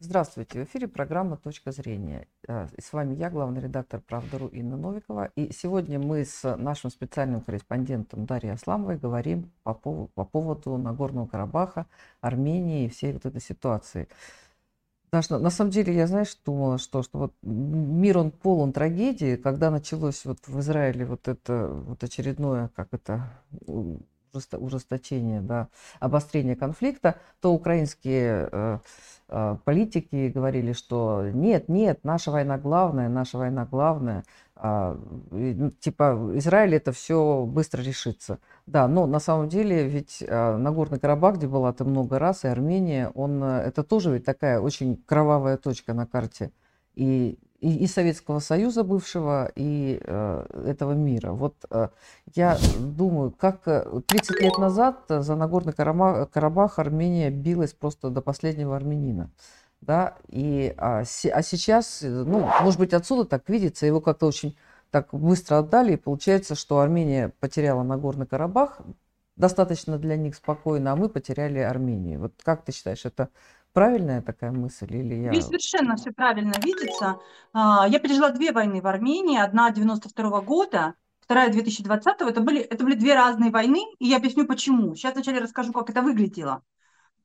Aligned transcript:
Здравствуйте, 0.00 0.60
в 0.60 0.68
эфире 0.68 0.86
программа 0.86 1.36
«Точка 1.36 1.72
зрения». 1.72 2.28
Э, 2.46 2.68
с 2.80 2.92
вами 2.92 3.16
я, 3.16 3.30
главный 3.30 3.60
редактор 3.60 4.00
«Правда.ру» 4.00 4.46
Инна 4.46 4.76
Новикова. 4.76 5.32
И 5.34 5.52
сегодня 5.52 5.98
мы 5.98 6.24
с 6.24 6.54
нашим 6.56 6.90
специальным 6.90 7.40
корреспондентом 7.40 8.24
Дарьей 8.24 8.52
Асламовой 8.52 8.96
говорим 8.96 9.50
по 9.64 9.74
поводу, 9.74 10.08
по 10.14 10.24
поводу 10.24 10.76
Нагорного 10.76 11.26
Карабаха, 11.26 11.86
Армении 12.20 12.84
и 12.84 12.88
всей 12.88 13.12
вот 13.12 13.26
этой 13.26 13.40
ситуации. 13.40 14.06
Что, 15.20 15.40
на 15.40 15.50
самом 15.50 15.72
деле, 15.72 15.92
я, 15.92 16.06
знаешь, 16.06 16.38
думала, 16.46 16.78
что, 16.78 17.02
что 17.02 17.18
вот 17.18 17.34
мир, 17.42 18.18
он 18.18 18.30
полон 18.30 18.72
трагедии. 18.72 19.34
Когда 19.34 19.72
началось 19.72 20.24
вот 20.24 20.38
в 20.46 20.60
Израиле 20.60 21.06
вот 21.06 21.26
это 21.26 21.66
вот 21.66 22.04
очередное, 22.04 22.70
как 22.76 22.86
это, 22.92 23.28
ужесточение, 24.52 25.40
да, 25.40 25.68
обострение 26.00 26.56
конфликта, 26.56 27.16
то 27.40 27.52
украинские 27.52 28.48
э, 28.50 28.78
Э, 29.30 29.56
политики 29.64 30.32
говорили, 30.34 30.72
что 30.72 31.28
нет, 31.32 31.68
нет, 31.68 32.00
наша 32.02 32.30
война 32.30 32.56
главная, 32.58 33.08
наша 33.08 33.36
война 33.38 33.66
главная. 33.66 34.24
А, 34.56 34.98
ну, 35.30 35.70
типа 35.70 36.32
Израиль 36.34 36.74
это 36.74 36.92
все 36.92 37.44
быстро 37.46 37.82
решится. 37.82 38.38
Да, 38.66 38.88
но 38.88 39.06
на 39.06 39.20
самом 39.20 39.48
деле 39.48 39.86
ведь 39.86 40.24
а, 40.26 40.56
Нагорный 40.56 40.98
Карабах, 40.98 41.36
где 41.36 41.46
была 41.46 41.72
ты 41.72 41.84
много 41.84 42.18
раз, 42.18 42.44
и 42.44 42.48
Армения, 42.48 43.10
он, 43.14 43.42
э, 43.42 43.60
это 43.66 43.82
тоже 43.84 44.12
ведь 44.14 44.24
такая 44.24 44.60
очень 44.60 44.96
кровавая 45.06 45.58
точка 45.58 45.92
на 45.94 46.06
карте. 46.06 46.50
И 46.94 47.38
и, 47.60 47.84
и 47.84 47.86
Советского 47.86 48.38
Союза 48.38 48.84
бывшего, 48.84 49.50
и 49.54 50.00
э, 50.02 50.46
этого 50.66 50.92
мира. 50.92 51.32
Вот 51.32 51.56
э, 51.70 51.88
я 52.34 52.58
думаю, 52.78 53.32
как 53.32 53.64
30 53.64 54.30
э, 54.30 54.44
лет 54.44 54.58
назад 54.58 55.04
за 55.08 55.34
Нагорный 55.34 55.72
Карабах, 55.72 56.30
Карабах 56.30 56.78
Армения 56.78 57.30
билась 57.30 57.72
просто 57.72 58.10
до 58.10 58.20
последнего 58.20 58.76
армянина. 58.76 59.30
Да, 59.80 60.16
и, 60.28 60.74
а, 60.76 61.04
си, 61.04 61.28
а 61.28 61.40
сейчас, 61.42 62.00
ну, 62.02 62.48
может 62.62 62.80
быть, 62.80 62.92
отсюда 62.92 63.24
так 63.24 63.48
видится, 63.48 63.86
его 63.86 64.00
как-то 64.00 64.26
очень 64.26 64.56
так 64.90 65.08
быстро 65.12 65.58
отдали, 65.58 65.92
и 65.92 65.96
получается, 65.96 66.56
что 66.56 66.80
Армения 66.80 67.32
потеряла 67.38 67.84
Нагорный 67.84 68.26
Карабах, 68.26 68.80
достаточно 69.36 69.98
для 69.98 70.16
них 70.16 70.34
спокойно, 70.34 70.92
а 70.92 70.96
мы 70.96 71.08
потеряли 71.08 71.60
Армению. 71.60 72.20
Вот 72.20 72.32
как 72.42 72.64
ты 72.64 72.72
считаешь, 72.72 73.04
это 73.04 73.28
Правильная 73.78 74.22
такая 74.22 74.50
мысль 74.50 74.92
или 74.96 75.14
я... 75.14 75.32
Здесь 75.32 75.44
совершенно 75.44 75.94
все 75.94 76.10
правильно 76.10 76.52
видится. 76.64 77.20
А, 77.52 77.86
я 77.88 78.00
пережила 78.00 78.30
две 78.30 78.50
войны 78.50 78.80
в 78.80 78.88
Армении. 78.88 79.38
Одна 79.38 79.70
92 79.70 80.40
года, 80.40 80.94
вторая 81.20 81.52
2020. 81.52 82.22
Это 82.22 82.40
были, 82.40 82.60
это 82.60 82.82
были 82.82 82.96
две 82.96 83.14
разные 83.14 83.52
войны, 83.52 83.84
и 84.00 84.06
я 84.06 84.16
объясню 84.16 84.48
почему. 84.48 84.96
Сейчас 84.96 85.14
вначале 85.14 85.38
расскажу, 85.38 85.72
как 85.72 85.90
это 85.90 86.02
выглядело. 86.02 86.64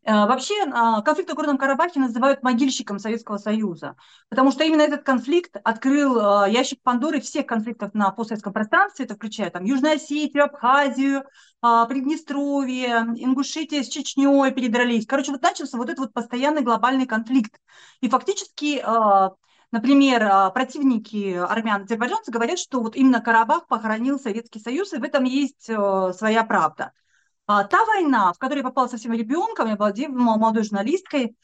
Э, 0.06 0.26
вообще 0.26 0.54
а, 0.66 1.02
конфликт 1.02 1.32
в 1.32 1.36
Горном 1.36 1.58
Карабахе 1.58 2.00
называют 2.00 2.44
могильщиком 2.44 3.00
Советского 3.00 3.38
Союза, 3.38 3.96
потому 4.28 4.52
что 4.52 4.66
именно 4.66 4.82
этот 4.82 5.04
конфликт 5.04 5.56
открыл 5.64 6.20
а, 6.20 6.50
ящик 6.50 6.82
Пандоры 6.84 7.22
всех 7.22 7.46
конфликтов 7.46 7.94
на 7.94 8.12
постсоветском 8.12 8.52
пространстве, 8.52 9.06
это 9.06 9.16
включает 9.16 9.54
там 9.54 9.64
Южную 9.64 9.96
Осетию, 9.96 10.44
Абхазию, 10.44 11.24
а, 11.62 11.86
Приднестровье, 11.86 13.06
Ингушетия 13.16 13.82
с 13.82 13.88
Чечней 13.88 14.52
передрались. 14.52 15.06
Короче, 15.06 15.32
вот 15.32 15.42
начался 15.42 15.78
вот 15.78 15.88
этот 15.88 16.00
вот 16.00 16.14
постоянный 16.14 16.64
глобальный 16.64 17.06
конфликт. 17.06 17.60
И 18.02 18.10
фактически 18.10 18.84
Например, 19.72 20.52
противники 20.54 21.34
армян 21.34 21.82
азербайджанцы 21.82 22.30
говорят, 22.30 22.60
что 22.60 22.80
вот 22.80 22.96
именно 22.96 23.22
Карабах 23.22 23.66
похоронил 23.66 24.20
Советский 24.20 24.60
Союз, 24.60 24.94
и 24.94 24.98
в 24.98 25.04
этом 25.04 25.24
есть 25.24 25.64
своя 25.64 26.44
правда. 26.44 26.92
А, 27.54 27.64
та 27.64 27.86
война, 27.86 28.34
в 28.34 28.40
которой 28.40 28.60
я 28.60 28.64
попала 28.64 28.88
совсем 28.88 29.14
ребенком, 29.14 29.68
я 29.68 29.76
была 29.76 29.94
молодой 30.10 30.64
журналисткой, 30.64 31.36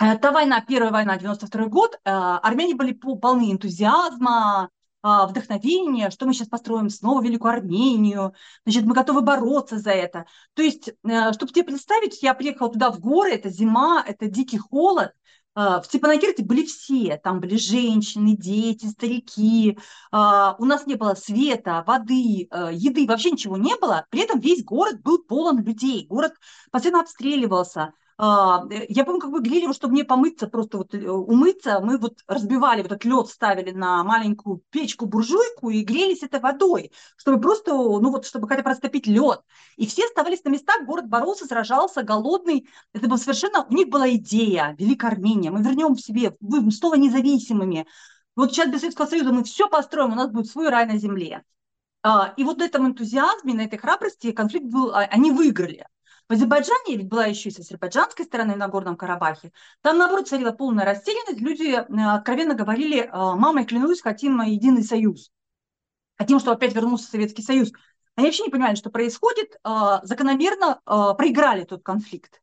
э, 0.00 0.18
та 0.18 0.30
война, 0.32 0.64
первая 0.66 0.90
война, 0.90 1.18
92 1.18 1.66
год, 1.66 1.94
э, 1.94 2.10
армяне 2.10 2.74
были 2.74 2.92
полны 2.92 3.52
энтузиазма, 3.52 4.70
а, 5.02 5.26
вдохновения, 5.26 6.10
что 6.10 6.26
мы 6.26 6.32
сейчас 6.32 6.48
построим 6.48 6.88
снова 6.88 7.22
Великую 7.22 7.52
Армению, 7.52 8.32
значит, 8.64 8.84
мы 8.84 8.94
готовы 8.94 9.20
бороться 9.20 9.78
за 9.78 9.90
это. 9.90 10.24
То 10.54 10.62
есть, 10.62 10.88
э, 10.88 11.32
чтобы 11.34 11.52
тебе 11.52 11.64
представить, 11.64 12.22
я 12.22 12.32
приехала 12.34 12.72
туда 12.72 12.90
в 12.90 12.98
горы, 13.00 13.32
это 13.32 13.50
зима, 13.50 14.02
это 14.06 14.26
дикий 14.26 14.58
холод, 14.58 15.12
в 15.54 15.82
Степанакерте 15.84 16.44
были 16.44 16.64
все, 16.64 17.16
там 17.22 17.40
были 17.40 17.56
женщины, 17.56 18.36
дети, 18.36 18.86
старики, 18.86 19.78
а, 20.12 20.54
у 20.58 20.64
нас 20.64 20.86
не 20.86 20.94
было 20.94 21.14
света, 21.14 21.82
воды, 21.86 22.46
а, 22.50 22.70
еды, 22.72 23.06
вообще 23.06 23.32
ничего 23.32 23.56
не 23.56 23.76
было, 23.76 24.06
при 24.10 24.20
этом 24.22 24.38
весь 24.40 24.64
город 24.64 25.02
был 25.02 25.22
полон 25.22 25.62
людей, 25.62 26.06
город 26.08 26.34
постоянно 26.70 27.00
обстреливался, 27.02 27.80
а, 27.82 27.88
э, 27.88 27.92
я 28.22 29.04
помню, 29.06 29.20
как 29.20 29.30
вы 29.30 29.40
грели, 29.40 29.72
чтобы 29.72 29.94
мне 29.94 30.04
помыться, 30.04 30.46
просто 30.46 30.76
вот 30.76 30.94
э, 30.94 31.08
умыться, 31.08 31.80
мы 31.80 31.96
вот 31.96 32.18
разбивали 32.26 32.82
вот 32.82 32.92
этот 32.92 33.04
лед, 33.06 33.28
ставили 33.28 33.70
на 33.70 34.04
маленькую 34.04 34.62
печку-буржуйку 34.68 35.70
и 35.70 35.82
грелись 35.82 36.22
этой 36.22 36.38
водой, 36.38 36.92
чтобы 37.16 37.40
просто, 37.40 37.72
ну 37.72 38.10
вот, 38.10 38.26
чтобы 38.26 38.46
хотя 38.46 38.62
бы 38.62 38.68
растопить 38.68 39.06
лед. 39.06 39.40
И 39.76 39.86
все 39.86 40.04
оставались 40.04 40.44
на 40.44 40.50
местах, 40.50 40.84
город 40.84 41.08
боролся, 41.08 41.46
сражался, 41.46 42.02
голодный. 42.02 42.68
Это 42.92 43.08
было 43.08 43.16
совершенно, 43.16 43.64
у 43.64 43.72
них 43.72 43.88
была 43.88 44.10
идея, 44.10 44.76
Великая 44.78 45.12
Армения, 45.12 45.50
мы 45.50 45.62
вернем 45.62 45.94
в 45.94 46.02
себе, 46.02 46.36
будем 46.40 46.70
снова 46.72 46.96
независимыми. 46.96 47.86
Вот 48.36 48.52
сейчас 48.52 48.68
без 48.68 48.80
Советского 48.80 49.06
Союза 49.06 49.32
мы 49.32 49.44
все 49.44 49.66
построим, 49.66 50.12
у 50.12 50.16
нас 50.16 50.30
будет 50.30 50.46
свой 50.46 50.68
рай 50.68 50.84
на 50.84 50.98
земле. 50.98 51.42
А, 52.02 52.34
и 52.36 52.44
вот 52.44 52.58
на 52.58 52.64
этом 52.64 52.86
энтузиазме, 52.86 53.54
на 53.54 53.62
этой 53.62 53.78
храбрости 53.78 54.32
конфликт 54.32 54.66
был, 54.66 54.90
а, 54.90 55.00
они 55.00 55.30
выиграли. 55.30 55.86
В 56.30 56.32
Азербайджане 56.32 56.96
ведь 56.96 57.08
была 57.08 57.26
еще 57.26 57.48
и 57.48 57.52
с 57.52 57.58
азербайджанской 57.58 58.24
стороны 58.24 58.54
на 58.54 58.68
Горном 58.68 58.96
Карабахе. 58.96 59.50
Там, 59.80 59.98
наоборот, 59.98 60.28
царила 60.28 60.52
полная 60.52 60.84
растерянность. 60.84 61.40
Люди 61.40 61.72
э, 61.72 62.14
откровенно 62.14 62.54
говорили, 62.54 63.00
«Э, 63.00 63.34
мамой 63.34 63.64
клянусь, 63.64 64.00
хотим 64.00 64.40
единый 64.42 64.84
союз. 64.84 65.32
Хотим, 66.16 66.38
чтобы 66.38 66.54
опять 66.54 66.72
вернулся 66.72 67.10
Советский 67.10 67.42
Союз. 67.42 67.72
Они 68.14 68.28
вообще 68.28 68.44
не 68.44 68.50
понимали, 68.50 68.76
что 68.76 68.90
происходит. 68.90 69.58
Э, 69.64 69.98
закономерно 70.04 70.80
проиграли 70.84 71.64
тот 71.64 71.82
конфликт. 71.82 72.40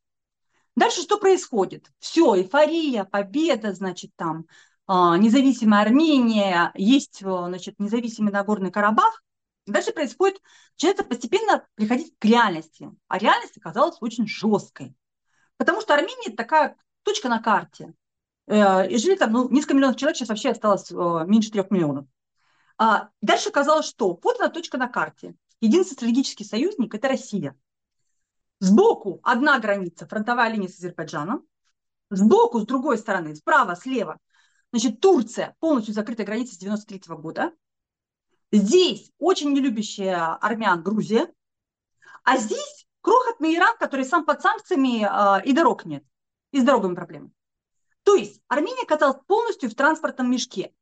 Дальше 0.76 1.02
что 1.02 1.18
происходит? 1.18 1.90
Все, 2.00 2.36
эйфория, 2.36 3.06
победа, 3.06 3.72
значит, 3.72 4.12
там 4.18 4.48
независимая 4.90 5.82
Армения, 5.84 6.72
есть, 6.76 7.20
значит, 7.20 7.76
независимый 7.80 8.34
Нагорный 8.34 8.72
Карабах. 8.72 9.24
Дальше 9.68 9.92
происходит, 9.92 10.42
начинается 10.76 11.04
постепенно 11.04 11.68
приходить 11.76 12.14
к 12.18 12.26
реальности. 12.26 12.90
А 13.08 13.18
реальность 13.18 13.58
оказалась 13.58 13.98
очень 14.00 14.28
жесткой. 14.28 14.96
Потому 15.58 15.82
что 15.82 15.94
Армения 15.94 16.36
такая 16.36 16.78
точка 17.04 17.28
на 17.28 17.40
карте. 17.42 17.94
Э, 18.48 18.90
и 18.90 18.98
жили 18.98 19.16
там 19.16 19.34
ну, 19.34 19.50
несколько 19.50 19.74
миллионов 19.74 19.98
человек, 19.98 20.16
сейчас 20.18 20.30
вообще 20.30 20.52
осталось 20.52 20.90
э, 20.90 20.96
меньше 21.28 21.52
трех 21.52 21.70
миллионов. 21.70 22.06
А 22.78 23.10
дальше 23.22 23.50
оказалось, 23.50 23.88
что 23.88 24.18
вот 24.24 24.40
она 24.40 24.50
точка 24.50 24.78
на 24.78 24.88
карте. 24.88 25.36
Единственный 25.60 25.96
стратегический 25.96 26.46
союзник– 26.46 26.94
это 26.96 27.10
Россия. 27.10 27.56
Сбоку 28.60 29.20
одна 29.24 29.60
граница, 29.60 30.08
фронтовая 30.08 30.50
линия 30.50 30.70
с 30.70 30.78
Азербайджаном. 30.78 31.44
Сбоку, 32.10 32.62
с 32.62 32.66
другой 32.66 32.98
стороны, 32.98 33.36
справа, 33.36 33.76
слева, 33.76 34.18
значит, 34.72 35.02
Турция, 35.02 35.56
полностью 35.60 35.94
закрытая 35.94 36.26
граница 36.26 36.56
с 36.56 36.58
93 36.58 37.00
-го 37.10 37.18
года. 37.18 37.52
Здесь 38.52 39.12
очень 39.20 39.54
нелюбящая 39.54 40.36
армян 40.36 40.82
Грузия, 40.82 41.32
а 42.24 42.38
здесь 42.38 42.88
крохотный 43.02 43.56
Иран, 43.56 43.78
который 43.78 44.06
сам 44.06 44.26
под 44.26 44.42
санкциями 44.42 45.04
э, 45.04 45.46
и 45.46 45.54
дорог 45.54 45.86
нет, 45.86 46.04
и 46.52 46.62
с 46.62 46.64
дорогами 46.64 46.96
проблемы. 46.96 47.32
То 48.04 48.16
есть 48.16 48.42
Армения 48.48 48.84
оказалась 48.84 49.22
полностью 49.28 49.70
в 49.70 49.76
транспортном 49.76 50.32
мешке. 50.32 50.74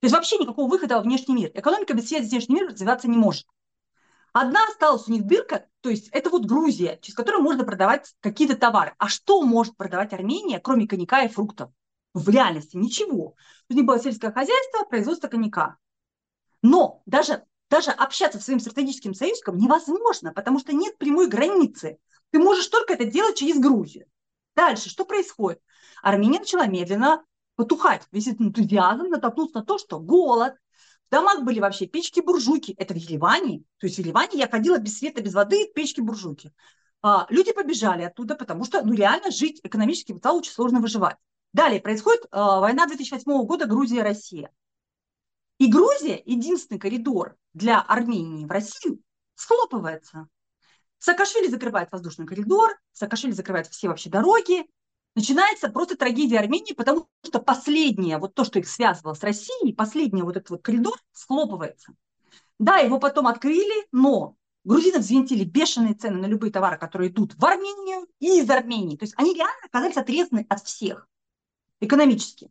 То 0.00 0.04
есть 0.04 0.14
вообще 0.14 0.38
никакого 0.38 0.70
выхода 0.70 0.96
во 0.96 1.02
внешний 1.02 1.34
мир. 1.34 1.50
Экономика 1.52 1.92
без 1.92 2.08
связи 2.08 2.28
с 2.28 2.30
внешним 2.30 2.56
миром 2.56 2.68
развиваться 2.70 3.08
не 3.08 3.16
может. 3.18 3.46
Одна 4.32 4.64
осталась 4.64 5.08
у 5.08 5.12
них 5.12 5.24
дырка, 5.24 5.66
то 5.80 5.88
есть 5.90 6.08
это 6.12 6.28
вот 6.30 6.44
Грузия, 6.44 6.98
через 7.00 7.14
которую 7.14 7.42
можно 7.42 7.64
продавать 7.64 8.14
какие-то 8.20 8.56
товары. 8.56 8.94
А 8.98 9.08
что 9.08 9.42
может 9.42 9.76
продавать 9.76 10.12
Армения, 10.12 10.60
кроме 10.60 10.86
коньяка 10.86 11.22
и 11.22 11.28
фруктов? 11.28 11.70
В 12.12 12.28
реальности 12.28 12.76
ничего. 12.76 13.34
У 13.68 13.74
них 13.74 13.84
было 13.84 13.98
сельское 13.98 14.32
хозяйство, 14.32 14.84
производство 14.84 15.28
коньяка. 15.28 15.76
Но 16.68 17.00
даже, 17.06 17.44
даже 17.70 17.92
общаться 17.92 18.40
с 18.40 18.44
своим 18.44 18.58
стратегическим 18.58 19.14
союзником 19.14 19.56
невозможно, 19.56 20.32
потому 20.32 20.58
что 20.58 20.72
нет 20.72 20.98
прямой 20.98 21.28
границы. 21.28 21.98
Ты 22.32 22.40
можешь 22.40 22.66
только 22.66 22.94
это 22.94 23.04
делать 23.04 23.36
через 23.36 23.60
Грузию. 23.60 24.06
Дальше, 24.56 24.88
что 24.88 25.04
происходит? 25.04 25.60
Армения 26.02 26.40
начала 26.40 26.66
медленно 26.66 27.24
потухать. 27.54 28.02
Весь 28.10 28.26
этот 28.26 28.40
энтузиазм 28.40 29.10
натолкнулся 29.10 29.58
на 29.58 29.64
то, 29.64 29.78
что 29.78 30.00
голод, 30.00 30.54
в 31.06 31.10
домах 31.12 31.44
были 31.44 31.60
вообще 31.60 31.86
печки-буржуйки. 31.86 32.74
Это 32.76 32.94
в 32.94 32.96
Ереване. 32.96 33.60
То 33.78 33.86
есть 33.86 33.94
в 33.94 34.00
Ереване 34.00 34.36
я 34.36 34.48
ходила 34.48 34.78
без 34.78 34.98
света, 34.98 35.22
без 35.22 35.34
воды, 35.34 35.70
печки-буржуйки. 35.72 36.52
А, 37.00 37.28
люди 37.30 37.52
побежали 37.52 38.02
оттуда, 38.02 38.34
потому 38.34 38.64
что 38.64 38.82
ну, 38.82 38.92
реально 38.92 39.30
жить 39.30 39.60
экономически 39.62 40.16
стало 40.18 40.38
очень 40.38 40.52
сложно 40.52 40.80
выживать. 40.80 41.16
Далее 41.52 41.80
происходит 41.80 42.26
а, 42.32 42.58
война 42.58 42.86
2008 42.88 43.46
года 43.46 43.66
Грузия-Россия. 43.66 44.50
И 45.58 45.68
Грузия, 45.68 46.22
единственный 46.24 46.78
коридор 46.78 47.36
для 47.54 47.80
Армении 47.80 48.44
в 48.44 48.50
Россию, 48.50 49.00
схлопывается. 49.34 50.28
Саакашвили 50.98 51.48
закрывает 51.48 51.90
воздушный 51.92 52.26
коридор, 52.26 52.78
Саакашвили 52.92 53.32
закрывает 53.32 53.66
все 53.68 53.88
вообще 53.88 54.10
дороги, 54.10 54.66
начинается 55.14 55.70
просто 55.70 55.96
трагедия 55.96 56.38
Армении, 56.38 56.74
потому 56.74 57.08
что 57.24 57.40
последнее, 57.40 58.18
вот 58.18 58.34
то, 58.34 58.44
что 58.44 58.58
их 58.58 58.68
связывало 58.68 59.14
с 59.14 59.22
Россией, 59.22 59.72
последний 59.72 60.22
вот 60.22 60.36
этот 60.36 60.50
вот 60.50 60.62
коридор 60.62 60.94
схлопывается. 61.12 61.94
Да, 62.58 62.78
его 62.78 62.98
потом 62.98 63.26
открыли, 63.26 63.86
но 63.92 64.36
грузины 64.64 64.98
взвинтили 64.98 65.44
бешеные 65.44 65.94
цены 65.94 66.18
на 66.18 66.26
любые 66.26 66.52
товары, 66.52 66.78
которые 66.78 67.10
идут 67.10 67.34
в 67.34 67.44
Армению 67.44 68.06
и 68.18 68.40
из 68.40 68.50
Армении. 68.50 68.96
То 68.96 69.04
есть 69.04 69.14
они 69.16 69.34
реально 69.34 69.64
оказались 69.64 69.96
отрезаны 69.96 70.46
от 70.48 70.62
всех 70.64 71.08
экономически. 71.80 72.50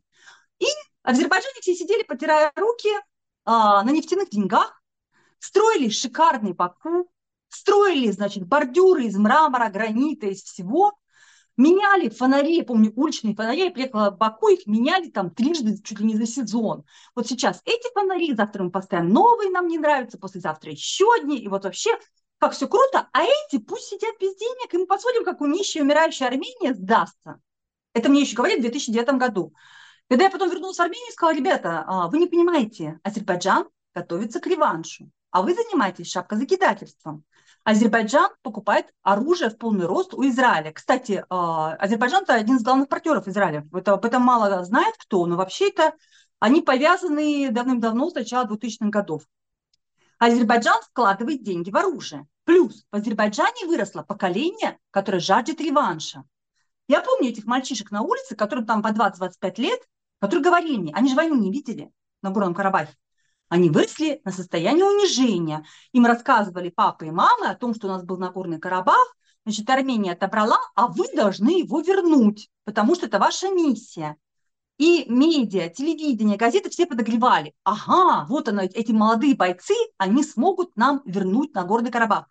И 0.58 0.66
азербайджане 1.06 1.60
все 1.60 1.74
сидели, 1.74 2.02
потирая 2.02 2.52
руки 2.56 2.90
а, 3.44 3.82
на 3.84 3.90
нефтяных 3.90 4.28
деньгах, 4.30 4.82
строили 5.38 5.88
шикарный 5.88 6.52
Баку, 6.52 7.10
строили, 7.48 8.10
значит, 8.10 8.46
бордюры 8.46 9.04
из 9.04 9.16
мрамора, 9.16 9.70
гранита, 9.70 10.26
из 10.26 10.42
всего, 10.42 10.98
меняли 11.56 12.08
фонари, 12.08 12.56
я 12.56 12.64
помню, 12.64 12.92
уличные 12.96 13.34
фонари, 13.34 13.64
я 13.64 13.70
приехала 13.70 14.10
в 14.10 14.18
Баку, 14.18 14.48
их 14.48 14.66
меняли 14.66 15.08
там 15.08 15.30
трижды, 15.30 15.80
чуть 15.82 16.00
ли 16.00 16.06
не 16.06 16.16
за 16.16 16.26
сезон. 16.26 16.84
Вот 17.14 17.26
сейчас 17.26 17.62
эти 17.64 17.92
фонари, 17.94 18.34
завтра 18.34 18.64
мы 18.64 18.70
поставим 18.70 19.10
новые, 19.10 19.50
нам 19.50 19.68
не 19.68 19.78
нравятся, 19.78 20.18
послезавтра 20.18 20.72
еще 20.72 21.06
одни, 21.14 21.38
и 21.38 21.48
вот 21.48 21.64
вообще 21.64 21.90
как 22.38 22.52
все 22.52 22.68
круто, 22.68 23.08
а 23.12 23.22
эти 23.22 23.58
пусть 23.58 23.86
сидят 23.86 24.14
без 24.20 24.36
денег, 24.36 24.74
и 24.74 24.78
мы 24.78 24.86
посмотрим, 24.86 25.24
как 25.24 25.40
у 25.40 25.46
нищей 25.46 25.80
умирающей 25.80 26.26
Армения 26.26 26.74
сдастся. 26.74 27.40
Это 27.94 28.10
мне 28.10 28.22
еще 28.22 28.36
говорили 28.36 28.58
в 28.58 28.62
2009 28.62 29.08
году. 29.14 29.54
Когда 30.08 30.24
я 30.24 30.30
потом 30.30 30.50
вернулась 30.50 30.76
в 30.76 30.80
Армению, 30.80 31.12
сказала, 31.12 31.36
ребята, 31.36 31.84
а, 31.86 32.08
вы 32.08 32.18
не 32.18 32.28
понимаете, 32.28 33.00
Азербайджан 33.02 33.68
готовится 33.92 34.38
к 34.38 34.46
реваншу, 34.46 35.10
а 35.32 35.42
вы 35.42 35.52
занимаетесь 35.54 36.10
шапкозакидательством. 36.10 37.24
Азербайджан 37.64 38.30
покупает 38.42 38.94
оружие 39.02 39.50
в 39.50 39.58
полный 39.58 39.86
рост 39.86 40.14
у 40.14 40.24
Израиля. 40.28 40.72
Кстати, 40.72 41.24
а, 41.28 41.74
Азербайджан– 41.74 42.22
это 42.24 42.34
один 42.34 42.56
из 42.56 42.62
главных 42.62 42.88
партнеров 42.88 43.26
Израиля. 43.26 43.66
Это, 43.72 43.94
об 43.94 44.04
этом 44.04 44.22
мало 44.22 44.64
знает 44.64 44.94
кто, 44.96 45.26
но 45.26 45.36
вообще 45.36 45.70
это 45.70 45.92
они 46.38 46.62
повязаны 46.62 47.50
давным-давно 47.50 48.10
с 48.10 48.14
начала 48.14 48.46
2000-х 48.46 48.90
годов. 48.90 49.24
Азербайджан 50.18 50.80
вкладывает 50.82 51.42
деньги 51.42 51.70
в 51.70 51.76
оружие. 51.76 52.28
Плюс 52.44 52.86
в 52.92 52.96
Азербайджане 52.96 53.66
выросло 53.66 54.02
поколение, 54.02 54.78
которое 54.92 55.18
жаждет 55.18 55.60
реванша. 55.60 56.22
Я 56.86 57.00
помню 57.00 57.30
этих 57.30 57.44
мальчишек 57.46 57.90
на 57.90 58.02
улице, 58.02 58.36
которым 58.36 58.66
там 58.66 58.82
по 58.82 58.88
20-25 58.88 59.60
лет, 59.60 59.80
которые 60.20 60.44
говорили 60.44 60.78
мне, 60.78 60.94
они 60.94 61.08
же 61.08 61.16
войну 61.16 61.36
не 61.36 61.50
видели 61.50 61.90
на 62.22 62.30
Горном 62.30 62.54
Карабахе. 62.54 62.94
Они 63.48 63.70
выросли 63.70 64.20
на 64.24 64.32
состоянии 64.32 64.82
унижения. 64.82 65.64
Им 65.92 66.06
рассказывали 66.06 66.68
папы 66.68 67.06
и 67.06 67.10
мамы 67.10 67.46
о 67.46 67.54
том, 67.54 67.74
что 67.74 67.86
у 67.86 67.90
нас 67.90 68.02
был 68.02 68.18
Нагорный 68.18 68.58
Карабах, 68.58 69.16
значит, 69.44 69.68
Армения 69.70 70.12
отобрала, 70.12 70.58
а 70.74 70.88
вы 70.88 71.06
должны 71.14 71.60
его 71.60 71.80
вернуть, 71.80 72.50
потому 72.64 72.96
что 72.96 73.06
это 73.06 73.18
ваша 73.18 73.48
миссия. 73.50 74.16
И 74.78 75.06
медиа, 75.08 75.70
телевидение, 75.70 76.36
газеты 76.36 76.68
все 76.68 76.86
подогревали. 76.86 77.54
Ага, 77.64 78.26
вот 78.28 78.48
оно, 78.48 78.62
эти 78.62 78.92
молодые 78.92 79.34
бойцы, 79.34 79.74
они 79.96 80.22
смогут 80.22 80.76
нам 80.76 81.00
вернуть 81.06 81.54
Нагорный 81.54 81.90
Карабах. 81.90 82.28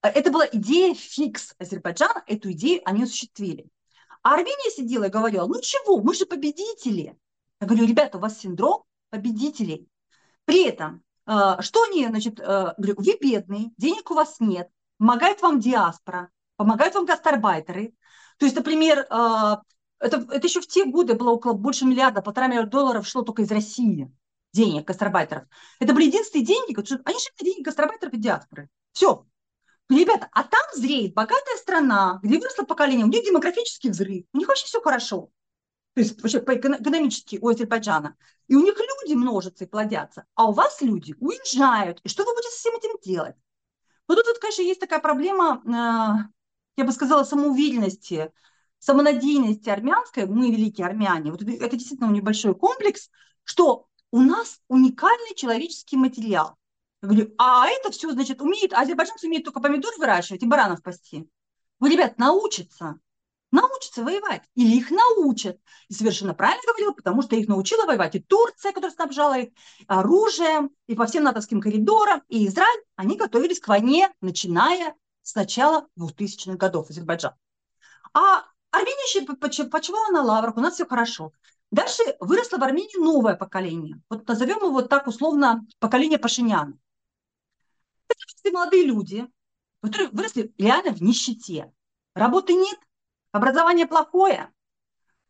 Это 0.00 0.30
была 0.30 0.46
идея 0.50 0.94
фикс 0.94 1.54
Азербайджана, 1.58 2.24
эту 2.26 2.50
идею 2.52 2.80
они 2.84 3.04
осуществили. 3.04 3.68
А 4.26 4.34
Армения 4.34 4.72
сидела 4.72 5.04
и 5.04 5.08
говорила, 5.08 5.46
ну 5.46 5.60
чего, 5.60 6.00
мы 6.02 6.12
же 6.12 6.26
победители. 6.26 7.16
Я 7.60 7.66
говорю, 7.68 7.86
ребята, 7.86 8.18
у 8.18 8.20
вас 8.20 8.40
синдром 8.40 8.82
победителей. 9.08 9.88
При 10.44 10.64
этом, 10.64 11.04
э, 11.28 11.60
что 11.60 11.84
они, 11.84 12.04
значит, 12.08 12.40
э, 12.40 12.74
говорю, 12.76 12.96
вы 12.96 13.16
бедные, 13.20 13.70
денег 13.76 14.10
у 14.10 14.14
вас 14.14 14.40
нет, 14.40 14.68
помогает 14.98 15.42
вам 15.42 15.60
диаспора, 15.60 16.30
помогают 16.56 16.96
вам 16.96 17.04
гастарбайтеры. 17.04 17.94
То 18.38 18.46
есть, 18.46 18.56
например, 18.56 19.06
э, 19.08 19.56
это, 20.00 20.16
это 20.16 20.44
еще 20.44 20.60
в 20.60 20.66
те 20.66 20.84
годы 20.86 21.14
было 21.14 21.30
около 21.30 21.52
больше 21.52 21.84
миллиарда, 21.84 22.20
полтора 22.20 22.48
миллиарда 22.48 22.70
долларов 22.72 23.06
шло 23.06 23.22
только 23.22 23.42
из 23.42 23.52
России 23.52 24.12
денег 24.52 24.88
гастарбайтеров. 24.88 25.44
Это 25.78 25.94
были 25.94 26.06
единственные 26.06 26.46
деньги, 26.46 26.74
они 26.76 27.18
шли 27.20 27.30
на 27.38 27.44
деньги 27.44 27.62
гастарбайтеров 27.62 28.12
и 28.12 28.18
диаспоры. 28.18 28.70
Все. 28.90 29.24
Ребята, 29.88 30.28
а 30.32 30.42
там 30.42 30.62
зреет 30.74 31.14
богатая 31.14 31.56
страна, 31.58 32.18
где 32.22 32.38
выросло 32.38 32.64
поколение, 32.64 33.06
у 33.06 33.08
них 33.08 33.24
демографический 33.24 33.90
взрыв, 33.90 34.24
у 34.32 34.38
них 34.38 34.48
вообще 34.48 34.66
все 34.66 34.80
хорошо 34.80 35.30
то 35.96 36.02
есть 36.02 36.22
вообще 36.22 36.40
по 36.40 36.54
экономически 36.54 37.38
у 37.40 37.48
Азербайджана. 37.48 38.16
И 38.48 38.54
у 38.54 38.62
них 38.62 38.74
люди 38.78 39.14
множатся 39.14 39.64
и 39.64 39.66
плодятся, 39.66 40.26
а 40.34 40.50
у 40.50 40.52
вас 40.52 40.82
люди 40.82 41.14
уезжают. 41.18 42.00
И 42.04 42.10
что 42.10 42.24
вы 42.24 42.34
будете 42.34 42.50
с 42.50 42.58
всем 42.58 42.76
этим 42.76 42.90
делать? 43.02 43.34
Ну 44.06 44.14
тут, 44.14 44.26
вот, 44.26 44.38
конечно, 44.38 44.60
есть 44.60 44.78
такая 44.78 45.00
проблема, 45.00 45.62
э, 45.64 46.28
я 46.76 46.84
бы 46.84 46.92
сказала, 46.92 47.24
самоуверенности, 47.24 48.30
самонадеянности 48.78 49.70
армянской, 49.70 50.26
мы 50.26 50.50
великие 50.50 50.86
армяне, 50.86 51.30
вот 51.30 51.40
это 51.40 51.76
действительно 51.76 52.10
небольшой 52.10 52.54
комплекс, 52.54 53.08
что 53.42 53.86
у 54.10 54.20
нас 54.20 54.60
уникальный 54.68 55.34
человеческий 55.34 55.96
материал. 55.96 56.58
Я 57.02 57.08
говорю, 57.08 57.34
а 57.38 57.68
это 57.68 57.90
все, 57.90 58.10
значит, 58.10 58.40
умеет, 58.40 58.72
азербайджанцы 58.72 59.26
умеют 59.26 59.44
только 59.44 59.60
помидор 59.60 59.92
выращивать 59.98 60.42
и 60.42 60.46
баранов 60.46 60.82
пасти. 60.82 61.28
Вы, 61.78 61.90
ребят, 61.90 62.18
научатся 62.18 62.98
научатся 63.50 64.02
воевать. 64.02 64.42
Или 64.54 64.76
их 64.76 64.90
научат. 64.90 65.58
И 65.88 65.94
совершенно 65.94 66.34
правильно 66.34 66.62
говорил, 66.66 66.94
потому 66.94 67.22
что 67.22 67.36
их 67.36 67.48
научила 67.48 67.86
воевать 67.86 68.14
и 68.14 68.20
Турция, 68.20 68.72
которая 68.72 68.94
снабжала 68.94 69.38
их 69.38 69.50
оружием, 69.86 70.70
и 70.86 70.94
по 70.94 71.06
всем 71.06 71.24
натовским 71.24 71.60
коридорам, 71.60 72.22
и 72.28 72.46
Израиль. 72.46 72.82
Они 72.96 73.16
готовились 73.16 73.60
к 73.60 73.68
войне, 73.68 74.10
начиная 74.20 74.94
с 75.22 75.34
начала 75.34 75.88
2000-х 75.98 76.56
годов 76.56 76.90
Азербайджан. 76.90 77.32
А 78.14 78.44
Армения 78.70 79.34
почивала 79.34 80.10
на 80.12 80.22
лаврах, 80.22 80.56
у 80.56 80.60
нас 80.60 80.74
все 80.74 80.86
хорошо. 80.86 81.32
Дальше 81.70 82.02
выросло 82.20 82.58
в 82.58 82.62
Армении 82.62 82.98
новое 82.98 83.34
поколение. 83.34 84.00
Вот 84.08 84.26
назовем 84.28 84.58
его 84.58 84.82
так 84.82 85.06
условно 85.06 85.66
поколение 85.80 86.18
Пашиняна. 86.18 86.78
Это 88.46 88.54
молодые 88.54 88.84
люди, 88.84 89.26
которые 89.80 90.10
выросли 90.10 90.54
реально 90.56 90.92
в 90.92 91.02
нищете. 91.02 91.72
Работы 92.14 92.54
нет, 92.54 92.78
Образование 93.32 93.86
плохое. 93.86 94.52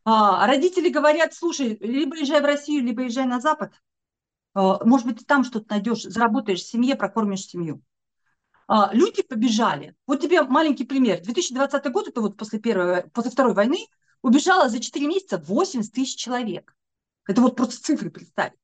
А, 0.04 0.46
родители 0.46 0.90
говорят, 0.90 1.34
слушай, 1.34 1.78
либо 1.80 2.16
езжай 2.16 2.42
в 2.42 2.44
Россию, 2.44 2.84
либо 2.84 3.02
езжай 3.02 3.24
на 3.24 3.40
Запад. 3.40 3.72
А, 4.52 4.84
может 4.84 5.06
быть, 5.06 5.18
ты 5.18 5.24
там 5.24 5.44
что-то 5.44 5.66
найдешь, 5.70 6.02
заработаешь 6.02 6.60
в 6.60 6.68
семье, 6.68 6.94
прокормишь 6.94 7.46
семью. 7.46 7.82
А, 8.68 8.90
люди 8.92 9.22
побежали. 9.22 9.96
Вот 10.06 10.20
тебе 10.20 10.42
маленький 10.42 10.84
пример. 10.84 11.22
2020 11.22 11.90
год, 11.90 12.08
это 12.08 12.20
вот 12.20 12.36
после, 12.36 12.58
первой, 12.58 13.08
после 13.08 13.30
Второй 13.30 13.54
войны, 13.54 13.78
убежало 14.20 14.68
за 14.68 14.78
4 14.78 15.06
месяца 15.06 15.38
80 15.38 15.90
тысяч 15.90 16.16
человек. 16.16 16.76
Это 17.26 17.40
вот 17.40 17.56
просто 17.56 17.82
цифры 17.82 18.10
представить. 18.10 18.60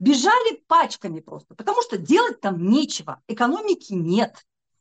Бежали 0.00 0.64
пачками 0.66 1.20
просто, 1.20 1.54
потому 1.54 1.82
что 1.82 1.98
делать 1.98 2.40
там 2.40 2.70
нечего, 2.70 3.22
экономики 3.28 3.92
нет, 3.92 4.34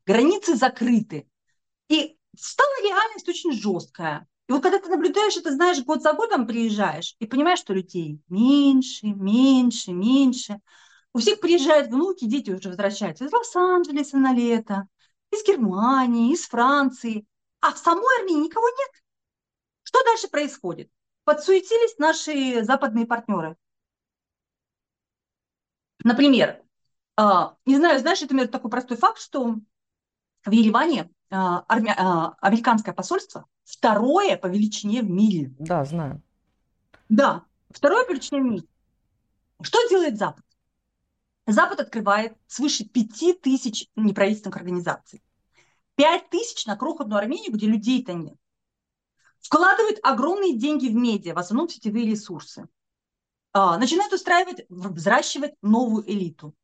границы 0.05 0.55
закрыты. 0.55 1.29
И 1.89 2.17
стала 2.37 2.83
реальность 2.83 3.27
очень 3.27 3.51
жесткая. 3.51 4.27
И 4.47 4.53
вот 4.53 4.63
когда 4.63 4.79
ты 4.79 4.87
наблюдаешь 4.87 5.35
это, 5.35 5.51
знаешь, 5.51 5.83
год 5.83 6.01
за 6.01 6.13
годом 6.13 6.47
приезжаешь 6.47 7.15
и 7.19 7.27
понимаешь, 7.27 7.59
что 7.59 7.73
людей 7.73 8.21
меньше, 8.29 9.07
меньше, 9.07 9.91
меньше. 9.91 10.61
У 11.13 11.19
всех 11.19 11.41
приезжают 11.41 11.89
внуки, 11.89 12.25
дети 12.25 12.51
уже 12.51 12.69
возвращаются 12.69 13.25
из 13.25 13.33
Лос-Анджелеса 13.33 14.17
на 14.17 14.33
лето, 14.33 14.87
из 15.31 15.45
Германии, 15.45 16.33
из 16.33 16.47
Франции. 16.47 17.25
А 17.59 17.73
в 17.73 17.77
самой 17.77 18.21
Армении 18.21 18.45
никого 18.45 18.69
нет. 18.69 19.03
Что 19.83 20.01
дальше 20.05 20.29
происходит? 20.29 20.89
Подсуетились 21.25 21.97
наши 21.97 22.63
западные 22.63 23.05
партнеры. 23.05 23.57
Например, 26.03 26.61
а, 27.17 27.55
не 27.65 27.75
знаю, 27.75 27.99
знаешь, 27.99 28.21
это 28.21 28.47
такой 28.47 28.71
простой 28.71 28.97
факт, 28.97 29.19
что 29.19 29.55
в 30.45 30.51
Ереване 30.51 31.09
а, 31.29 31.65
армя... 31.67 31.95
А, 31.97 32.35
американское 32.39 32.93
посольство 32.93 33.45
второе 33.65 34.37
по 34.37 34.47
величине 34.47 35.01
в 35.01 35.09
мире. 35.09 35.53
Да, 35.59 35.85
знаю. 35.85 36.21
Да, 37.09 37.43
второе 37.69 38.05
по 38.05 38.11
величине 38.11 38.41
в 38.41 38.45
мире. 38.45 38.67
Что 39.61 39.77
делает 39.89 40.17
Запад? 40.17 40.45
Запад 41.45 41.79
открывает 41.79 42.37
свыше 42.47 42.85
пяти 42.85 43.33
тысяч 43.33 43.87
неправительственных 43.95 44.57
организаций. 44.57 45.21
Пять 45.95 46.29
тысяч 46.29 46.65
на 46.65 46.77
крохотную 46.77 47.19
Армению, 47.19 47.51
где 47.51 47.67
людей-то 47.67 48.13
нет. 48.13 48.37
Вкладывает 49.41 49.99
огромные 50.03 50.57
деньги 50.57 50.87
в 50.87 50.95
медиа, 50.95 51.33
в 51.33 51.39
основном 51.39 51.67
в 51.67 51.73
сетевые 51.73 52.05
ресурсы. 52.05 52.67
А, 53.51 53.77
начинает 53.77 54.13
устраивать, 54.13 54.65
взращивать 54.69 55.55
новую 55.61 56.09
элиту. 56.09 56.55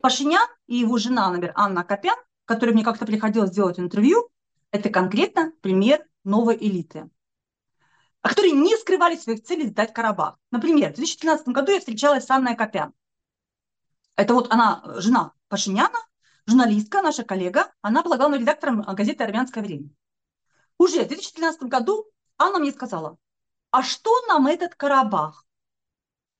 Пашинян 0.00 0.48
и 0.66 0.76
его 0.76 0.98
жена, 0.98 1.30
например, 1.30 1.52
Анна 1.54 1.84
Копян, 1.84 2.16
которой 2.44 2.72
мне 2.72 2.84
как-то 2.84 3.06
приходилось 3.06 3.50
сделать 3.50 3.78
интервью, 3.78 4.28
это 4.72 4.90
конкретно 4.90 5.52
пример 5.60 6.04
новой 6.24 6.56
элиты, 6.56 7.08
а 8.22 8.28
которые 8.28 8.52
не 8.52 8.76
скрывали 8.76 9.16
своих 9.16 9.44
целей 9.44 9.68
сдать 9.68 9.92
Карабах. 9.92 10.38
Например, 10.50 10.90
в 10.90 10.96
2013 10.96 11.48
году 11.48 11.72
я 11.72 11.78
встречалась 11.78 12.24
с 12.24 12.30
Анной 12.30 12.56
Копян. 12.56 12.92
Это 14.16 14.34
вот 14.34 14.52
она, 14.52 14.82
жена 14.96 15.32
Пашиняна, 15.48 15.98
журналистка, 16.46 17.02
наша 17.02 17.22
коллега, 17.22 17.72
она 17.82 18.02
была 18.02 18.16
главным 18.16 18.40
редактором 18.40 18.82
газеты 18.82 19.22
«Армянское 19.22 19.62
время». 19.62 19.90
Уже 20.78 21.04
в 21.04 21.08
2013 21.08 21.62
году 21.64 22.06
Анна 22.38 22.58
мне 22.58 22.72
сказала, 22.72 23.18
а 23.70 23.82
что 23.82 24.10
нам 24.26 24.48
этот 24.48 24.74
Карабах? 24.74 25.46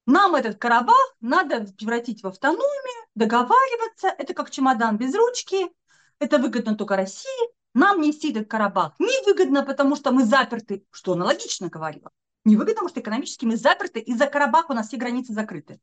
Нам 0.07 0.35
этот 0.35 0.59
Карабах 0.59 1.15
надо 1.21 1.67
превратить 1.79 2.23
в 2.23 2.27
автономию, 2.27 3.07
договариваться, 3.15 4.09
это 4.09 4.35
как 4.35 4.51
чемодан 4.51 4.97
без 4.97 5.15
ручки, 5.15 5.71
это 6.19 6.39
выгодно 6.39 6.75
только 6.75 6.97
России, 6.97 7.49
нам 7.75 8.01
нести 8.01 8.33
этот 8.33 8.49
Карабах 8.49 8.95
невыгодно, 8.99 9.65
потому 9.65 9.95
что 9.95 10.11
мы 10.11 10.25
заперты, 10.25 10.85
что 10.91 11.13
аналогично 11.13 11.69
говорила, 11.69 12.11
невыгодно, 12.45 12.75
потому 12.75 12.89
что 12.89 13.01
экономически 13.01 13.45
мы 13.45 13.57
заперты, 13.57 14.01
из-за 14.01 14.27
Карабаха 14.27 14.73
у 14.73 14.75
нас 14.75 14.89
все 14.89 14.97
границы 14.97 15.33
закрыты. 15.33 15.81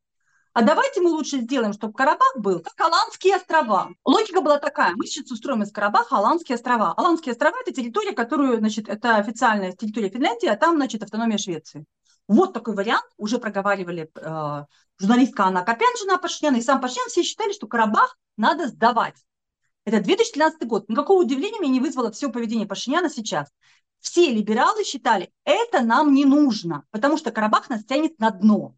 А 0.52 0.62
давайте 0.62 1.00
мы 1.00 1.10
лучше 1.10 1.38
сделаем, 1.38 1.72
чтобы 1.72 1.94
Карабах 1.94 2.36
был 2.36 2.60
как 2.60 2.78
Аланские 2.80 3.36
острова. 3.36 3.90
Логика 4.04 4.40
была 4.40 4.58
такая. 4.58 4.94
Мы 4.96 5.06
сейчас 5.06 5.30
устроим 5.30 5.62
из 5.62 5.70
Карабаха 5.70 6.16
Аланские 6.16 6.56
острова. 6.56 6.92
Аланские 6.96 7.32
острова– 7.32 7.56
это 7.62 7.72
территория, 7.72 8.12
которую, 8.12 8.58
значит, 8.58 8.88
это 8.88 9.16
официальная 9.16 9.72
территория 9.72 10.10
Финляндии, 10.10 10.48
а 10.48 10.56
там, 10.56 10.74
значит, 10.74 11.04
автономия 11.04 11.38
Швеции. 11.38 11.86
Вот 12.30 12.52
такой 12.52 12.76
вариант 12.76 13.02
уже 13.16 13.40
проговаривали 13.40 14.08
э, 14.14 14.64
журналистка 15.00 15.46
Анна 15.46 15.64
Копян, 15.64 15.92
жена 15.98 16.16
Пашиняна, 16.16 16.58
и 16.58 16.62
сам 16.62 16.80
Пашинян, 16.80 17.08
все 17.08 17.24
считали, 17.24 17.52
что 17.52 17.66
Карабах 17.66 18.16
надо 18.36 18.68
сдавать. 18.68 19.16
Это 19.84 20.00
2013 20.00 20.64
год. 20.68 20.88
Никакого 20.88 21.24
удивления 21.24 21.58
меня 21.58 21.72
не 21.72 21.80
вызвало 21.80 22.12
все 22.12 22.30
поведение 22.30 22.68
Пашиняна 22.68 23.10
сейчас. 23.10 23.48
Все 23.98 24.30
либералы 24.30 24.84
считали, 24.84 25.32
это 25.42 25.82
нам 25.82 26.14
не 26.14 26.24
нужно, 26.24 26.84
потому 26.92 27.16
что 27.16 27.32
Карабах 27.32 27.68
нас 27.68 27.84
тянет 27.84 28.20
на 28.20 28.30
дно. 28.30 28.76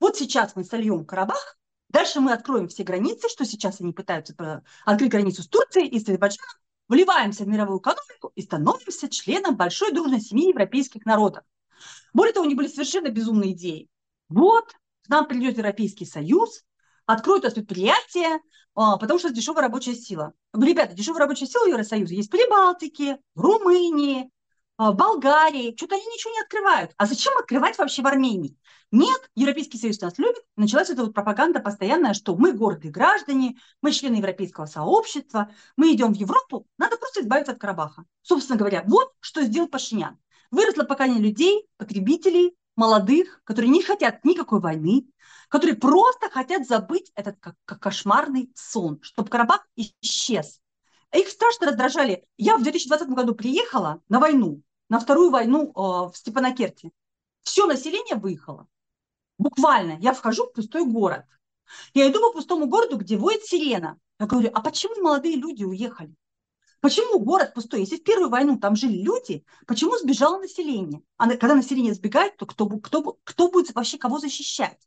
Вот 0.00 0.16
сейчас 0.16 0.56
мы 0.56 0.64
сольем 0.64 1.04
Карабах, 1.06 1.56
дальше 1.90 2.18
мы 2.18 2.32
откроем 2.32 2.66
все 2.66 2.82
границы, 2.82 3.28
что 3.28 3.44
сейчас 3.44 3.80
они 3.80 3.92
пытаются 3.92 4.64
открыть 4.84 5.12
границу 5.12 5.44
с 5.44 5.48
Турцией 5.48 5.86
и 5.86 6.00
с 6.00 6.02
Азербайджаном, 6.02 6.56
вливаемся 6.88 7.44
в 7.44 7.46
мировую 7.46 7.78
экономику 7.78 8.32
и 8.34 8.42
становимся 8.42 9.08
членом 9.08 9.56
большой 9.56 9.92
дружной 9.92 10.20
семьи 10.20 10.48
европейских 10.48 11.06
народов. 11.06 11.44
Более 12.12 12.32
того, 12.32 12.46
у 12.46 12.48
них 12.48 12.56
были 12.56 12.68
совершенно 12.68 13.08
безумные 13.08 13.52
идеи. 13.52 13.88
Вот, 14.28 14.72
к 15.04 15.08
нам 15.08 15.26
придет 15.26 15.56
Европейский 15.56 16.04
Союз, 16.04 16.64
откроют 17.06 17.44
у 17.44 17.46
нас 17.46 17.54
предприятия, 17.54 18.40
а, 18.74 18.96
потому 18.96 19.18
что 19.18 19.30
дешевая 19.30 19.62
рабочая 19.62 19.94
сила. 19.94 20.32
Говорю, 20.52 20.72
ребята, 20.72 20.94
дешевая 20.94 21.20
рабочая 21.20 21.46
сила 21.46 21.66
Евросоюза 21.66 22.14
есть 22.14 22.28
в 22.28 22.30
Прибалтике, 22.30 23.18
в 23.34 23.40
Румынии, 23.40 24.30
в 24.76 24.92
Болгарии. 24.92 25.74
Что-то 25.76 25.96
они 25.96 26.06
ничего 26.06 26.32
не 26.32 26.40
открывают. 26.40 26.92
А 26.96 27.06
зачем 27.06 27.36
открывать 27.36 27.76
вообще 27.78 28.02
в 28.02 28.06
Армении? 28.06 28.56
Нет, 28.90 29.30
Европейский 29.34 29.78
Союз 29.78 30.00
нас 30.00 30.16
любит. 30.18 30.42
Началась 30.56 30.88
эта 30.88 31.04
вот 31.04 31.12
пропаганда 31.12 31.60
постоянная, 31.60 32.14
что 32.14 32.36
мы 32.36 32.52
гордые 32.52 32.90
граждане, 32.90 33.56
мы 33.82 33.92
члены 33.92 34.16
Европейского 34.16 34.66
сообщества, 34.66 35.50
мы 35.76 35.92
идем 35.92 36.14
в 36.14 36.16
Европу, 36.16 36.66
надо 36.78 36.96
просто 36.96 37.20
избавиться 37.20 37.52
от 37.52 37.58
Карабаха. 37.58 38.04
Собственно 38.22 38.58
говоря, 38.58 38.84
вот 38.86 39.12
что 39.20 39.42
сделал 39.42 39.68
Пашинян. 39.68 40.18
Выросло 40.50 40.84
поколение 40.84 41.22
людей, 41.22 41.68
потребителей, 41.76 42.56
молодых, 42.76 43.42
которые 43.44 43.70
не 43.70 43.82
хотят 43.82 44.24
никакой 44.24 44.60
войны, 44.60 45.06
которые 45.48 45.76
просто 45.76 46.30
хотят 46.30 46.66
забыть 46.66 47.10
этот 47.14 47.36
как, 47.40 47.54
как 47.64 47.80
кошмарный 47.80 48.50
сон, 48.54 49.00
чтобы 49.02 49.28
Карабах 49.28 49.66
исчез. 49.76 50.60
Их 51.12 51.28
страшно 51.28 51.68
раздражали. 51.68 52.24
Я 52.36 52.56
в 52.56 52.62
2020 52.62 53.08
году 53.08 53.34
приехала 53.34 54.02
на 54.08 54.20
войну, 54.20 54.62
на 54.88 55.00
вторую 55.00 55.30
войну 55.30 55.70
э, 55.70 55.72
в 55.74 56.12
Степанакерте. 56.14 56.90
Все 57.42 57.66
население 57.66 58.16
выехало. 58.16 58.68
Буквально. 59.38 59.98
Я 60.00 60.12
вхожу 60.12 60.46
в 60.46 60.52
пустой 60.52 60.84
город. 60.84 61.24
Я 61.94 62.10
иду 62.10 62.20
по 62.20 62.32
пустому 62.32 62.66
городу, 62.66 62.96
где 62.96 63.16
воет 63.16 63.42
сирена. 63.44 63.98
Я 64.20 64.26
говорю, 64.26 64.50
а 64.52 64.60
почему 64.60 65.00
молодые 65.02 65.36
люди 65.36 65.64
уехали? 65.64 66.14
Почему 66.80 67.18
город 67.18 67.54
пустой? 67.54 67.80
Если 67.80 67.96
в 67.96 68.04
первую 68.04 68.30
войну 68.30 68.58
там 68.58 68.76
жили 68.76 69.02
люди, 69.02 69.44
почему 69.66 69.96
сбежало 69.96 70.38
население? 70.38 71.02
А 71.16 71.28
когда 71.30 71.54
население 71.54 71.92
сбегает, 71.92 72.36
то 72.36 72.46
кто, 72.46 72.68
кто, 72.68 73.18
кто 73.24 73.50
будет 73.50 73.74
вообще 73.74 73.98
кого 73.98 74.18
защищать? 74.18 74.78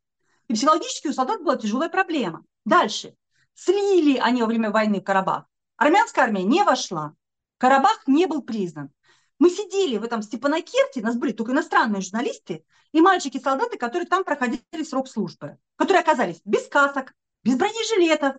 И 0.47 0.53
психологически 0.53 1.09
у 1.09 1.13
солдат 1.13 1.43
была 1.43 1.57
тяжелая 1.57 1.89
проблема. 1.89 2.45
Дальше. 2.65 3.15
Слили 3.53 4.17
они 4.17 4.41
во 4.41 4.47
время 4.47 4.71
войны 4.71 5.01
Карабах. 5.01 5.45
Армянская 5.75 6.25
армия 6.25 6.43
не 6.43 6.63
вошла. 6.63 7.15
Карабах 7.57 8.07
не 8.07 8.25
был 8.25 8.41
признан. 8.41 8.91
Мы 9.37 9.49
сидели 9.49 9.97
в 9.97 10.03
этом 10.03 10.21
Степанакерте, 10.21 11.01
нас 11.01 11.15
были 11.15 11.31
только 11.31 11.51
иностранные 11.51 12.01
журналисты 12.01 12.63
и 12.91 13.01
мальчики-солдаты, 13.01 13.77
которые 13.77 14.07
там 14.07 14.23
проходили 14.23 14.83
срок 14.83 15.07
службы, 15.07 15.57
которые 15.75 16.01
оказались 16.01 16.41
без 16.45 16.67
касок, 16.67 17.13
без 17.43 17.55
бронежилетов, 17.55 18.35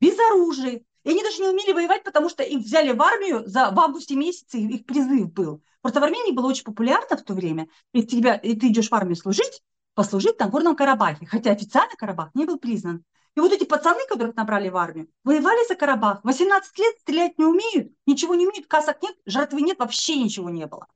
без 0.00 0.18
оружия. 0.18 0.82
И 1.04 1.10
они 1.10 1.22
даже 1.22 1.40
не 1.42 1.48
умели 1.48 1.72
воевать, 1.72 2.04
потому 2.04 2.28
что 2.28 2.42
их 2.42 2.60
взяли 2.60 2.92
в 2.92 3.00
армию 3.00 3.42
за, 3.46 3.70
в 3.70 3.78
августе 3.80 4.16
месяце, 4.16 4.58
их 4.58 4.84
призыв 4.84 5.32
был. 5.32 5.62
Просто 5.80 6.00
в 6.00 6.04
Армении 6.04 6.32
было 6.32 6.46
очень 6.46 6.64
популярно 6.64 7.16
в 7.16 7.22
то 7.22 7.32
время, 7.34 7.68
и, 7.92 8.02
тебя, 8.02 8.34
и 8.34 8.54
ты 8.54 8.68
идешь 8.68 8.90
в 8.90 8.94
армию 8.94 9.16
служить, 9.16 9.62
послужить 9.94 10.38
на 10.38 10.48
Горном 10.48 10.76
Карабахе, 10.76 11.26
хотя 11.26 11.52
официально 11.52 11.94
Карабах 11.96 12.30
не 12.34 12.44
был 12.44 12.58
признан. 12.58 13.04
И 13.36 13.40
вот 13.40 13.52
эти 13.52 13.64
пацаны, 13.64 14.00
которых 14.08 14.34
набрали 14.36 14.68
в 14.68 14.76
армию, 14.76 15.08
воевали 15.24 15.66
за 15.68 15.76
Карабах. 15.76 16.20
18 16.24 16.78
лет 16.78 16.98
стрелять 17.00 17.38
не 17.38 17.44
умеют, 17.44 17.92
ничего 18.06 18.34
не 18.34 18.46
умеют, 18.46 18.66
касок 18.66 19.00
нет, 19.02 19.16
жертвы 19.24 19.62
нет, 19.62 19.78
вообще 19.78 20.16
ничего 20.16 20.50
не 20.50 20.66
было. 20.66 20.86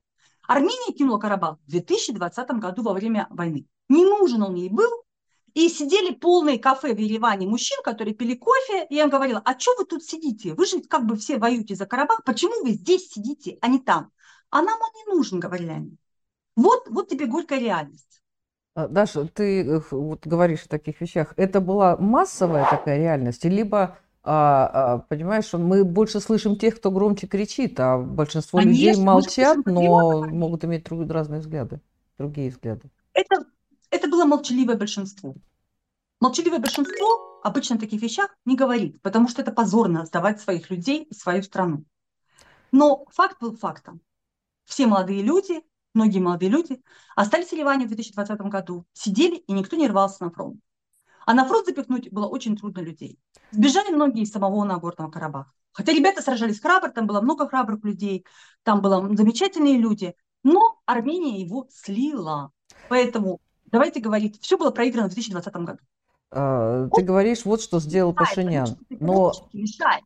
Армения 0.46 0.92
кинула 0.92 1.18
Карабах 1.18 1.58
в 1.66 1.70
2020 1.70 2.50
году 2.52 2.82
во 2.82 2.92
время 2.92 3.26
войны. 3.30 3.66
Не 3.88 4.04
нужен 4.04 4.42
он 4.42 4.54
ей 4.54 4.68
был. 4.68 5.03
И 5.54 5.68
сидели 5.68 6.12
полные 6.12 6.58
кафе 6.58 6.94
в 6.94 6.98
Ереване 6.98 7.46
мужчин, 7.46 7.78
которые 7.84 8.14
пили 8.14 8.34
кофе. 8.34 8.86
И 8.90 8.96
я 8.96 9.04
им 9.04 9.10
говорила, 9.10 9.40
а 9.44 9.58
что 9.58 9.74
вы 9.78 9.84
тут 9.84 10.04
сидите? 10.04 10.52
Вы 10.54 10.66
же 10.66 10.80
как 10.82 11.06
бы 11.06 11.16
все 11.16 11.38
воюете 11.38 11.76
за 11.76 11.86
Карабах. 11.86 12.24
Почему 12.24 12.64
вы 12.64 12.72
здесь 12.72 13.10
сидите, 13.10 13.58
а 13.60 13.68
не 13.68 13.78
там? 13.78 14.10
А 14.50 14.62
нам 14.62 14.78
он 14.80 14.90
не 14.94 15.16
нужен, 15.16 15.40
говорили 15.40 15.70
они. 15.70 15.96
Вот, 16.56 16.88
вот 16.88 17.08
тебе 17.08 17.26
горькая 17.26 17.60
реальность. 17.60 18.22
А, 18.74 18.88
Даша, 18.88 19.26
ты 19.26 19.64
э, 19.64 19.80
вот 19.90 20.26
говоришь 20.26 20.64
о 20.64 20.68
таких 20.68 21.00
вещах. 21.00 21.34
Это 21.36 21.60
была 21.60 21.96
массовая 21.96 22.68
такая 22.68 22.98
реальность, 22.98 23.44
либо 23.44 23.98
а, 24.26 24.70
а, 24.72 24.98
понимаешь, 25.00 25.52
мы 25.52 25.84
больше 25.84 26.18
слышим 26.18 26.56
тех, 26.56 26.76
кто 26.76 26.90
громче 26.90 27.26
кричит, 27.26 27.78
а 27.78 27.98
большинство 27.98 28.58
Конечно, 28.58 28.80
людей 28.80 28.96
молчат, 29.04 29.58
но 29.66 30.24
могут 30.24 30.64
иметь 30.64 30.84
друг, 30.84 31.08
разные 31.10 31.40
взгляды, 31.40 31.80
другие 32.16 32.50
взгляды. 32.50 32.90
Это, 34.04 34.10
было 34.10 34.26
молчаливое 34.26 34.76
большинство. 34.76 35.34
Молчаливое 36.20 36.58
большинство 36.58 37.40
обычно 37.42 37.76
о 37.76 37.78
таких 37.78 38.02
вещах 38.02 38.36
не 38.44 38.54
говорит, 38.54 39.00
потому 39.00 39.28
что 39.28 39.40
это 39.40 39.50
позорно 39.50 40.04
сдавать 40.04 40.42
своих 40.42 40.68
людей 40.68 41.04
и 41.04 41.14
свою 41.14 41.42
страну. 41.42 41.84
Но 42.70 43.06
факт 43.10 43.38
был 43.40 43.56
фактом. 43.56 44.02
Все 44.66 44.86
молодые 44.86 45.22
люди 45.22 45.62
многие 45.94 46.18
молодые 46.18 46.50
люди, 46.50 46.82
остались 47.16 47.48
в 47.48 47.52
Ливане 47.52 47.86
в 47.86 47.88
2020 47.88 48.40
году, 48.42 48.84
сидели, 48.92 49.36
и 49.36 49.52
никто 49.52 49.76
не 49.76 49.88
рвался 49.88 50.24
на 50.24 50.30
фронт. 50.30 50.60
А 51.24 51.32
на 51.32 51.46
фронт 51.46 51.66
запихнуть 51.66 52.12
было 52.12 52.26
очень 52.26 52.56
трудно 52.56 52.80
людей. 52.80 53.18
Сбежали 53.52 53.90
многие 53.94 54.22
из 54.22 54.30
самого 54.30 54.64
Нагорного 54.64 55.10
Карабаха. 55.10 55.52
Хотя 55.72 55.92
ребята 55.92 56.20
сражались 56.20 56.60
храбро, 56.60 56.90
там 56.90 57.06
было 57.06 57.20
много 57.20 57.48
храбрых 57.48 57.82
людей, 57.84 58.26
там 58.62 58.82
были 58.82 59.16
замечательные 59.16 59.78
люди, 59.78 60.14
но 60.42 60.80
Армения 60.84 61.40
его 61.40 61.66
слила. 61.70 62.52
Поэтому 62.88 63.40
давайте 63.74 64.00
говорить, 64.00 64.40
все 64.40 64.56
было 64.56 64.70
проиграно 64.70 65.08
в 65.08 65.14
2020 65.14 65.54
году. 65.56 65.78
А, 66.30 66.88
ты 66.94 67.02
говоришь, 67.02 67.44
вот 67.44 67.60
что 67.60 67.80
сделал 67.80 68.14
Пашинян. 68.14 68.78
Но 68.88 69.32
мешает. 69.52 70.04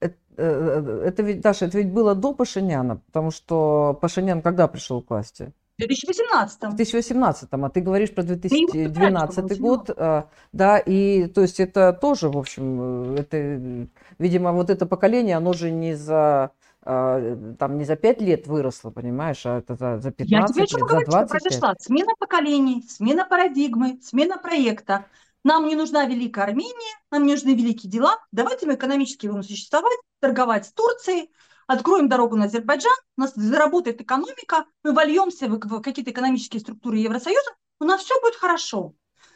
Э, 0.00 0.10
э, 0.36 1.02
это 1.06 1.22
ведь, 1.22 1.40
Даша, 1.40 1.66
это 1.66 1.78
ведь 1.78 1.92
было 1.92 2.14
до 2.14 2.32
Пашиняна, 2.32 2.96
потому 3.06 3.30
что 3.30 3.98
Пашинян 4.00 4.40
когда 4.40 4.68
пришел 4.68 5.02
к 5.02 5.10
власти? 5.10 5.52
В 5.76 5.80
2018. 5.80 6.62
В 6.62 6.76
2018, 6.76 7.48
а 7.50 7.68
ты 7.68 7.80
говоришь 7.80 8.12
про 8.12 8.22
2012 8.22 9.60
год, 9.60 9.90
а, 9.90 10.28
да, 10.52 10.78
и 10.78 11.26
то 11.26 11.42
есть 11.42 11.60
это 11.60 11.92
тоже, 11.92 12.30
в 12.30 12.38
общем, 12.38 13.16
э, 13.16 13.20
это, 13.20 13.88
видимо, 14.18 14.52
вот 14.52 14.70
это 14.70 14.86
поколение, 14.86 15.36
оно 15.36 15.52
же 15.52 15.70
не 15.70 15.94
за 15.94 16.52
там 16.84 17.78
не 17.78 17.84
за 17.84 17.96
5 17.96 18.20
лет 18.20 18.46
выросло, 18.46 18.90
понимаешь, 18.90 19.44
а 19.44 19.58
это 19.58 19.74
за, 19.74 19.98
за 19.98 20.10
15 20.10 20.30
Я 20.30 20.46
тебе 20.46 20.60
лет, 20.62 20.70
за 20.70 20.78
20 20.78 20.88
говорить, 20.88 21.08
что 21.08 21.26
произошла 21.26 21.74
смена 21.78 22.12
поколений, 22.18 22.84
смена 22.88 23.26
парадигмы, 23.28 23.98
смена 24.02 24.38
проекта. 24.38 25.06
Нам 25.44 25.66
не 25.66 25.76
нужна 25.76 26.06
Великая 26.06 26.44
Армения, 26.44 26.96
нам 27.10 27.24
не 27.24 27.32
нужны 27.32 27.54
великие 27.54 27.90
дела. 27.90 28.18
Давайте 28.32 28.66
мы 28.66 28.74
экономически 28.74 29.26
будем 29.26 29.42
существовать, 29.42 29.98
торговать 30.20 30.66
с 30.66 30.72
Турцией, 30.72 31.30
откроем 31.66 32.08
дорогу 32.08 32.36
на 32.36 32.46
Азербайджан, 32.46 32.92
у 33.16 33.20
нас 33.20 33.34
заработает 33.34 34.00
экономика, 34.00 34.64
мы 34.82 34.92
вольемся 34.92 35.48
в 35.48 35.80
какие-то 35.80 36.10
экономические 36.10 36.60
структуры 36.60 36.98
Евросоюза, 36.98 37.50
у 37.80 37.84
нас 37.84 38.02
все 38.02 38.20
будет 38.20 38.34
хорошо. 38.34 38.94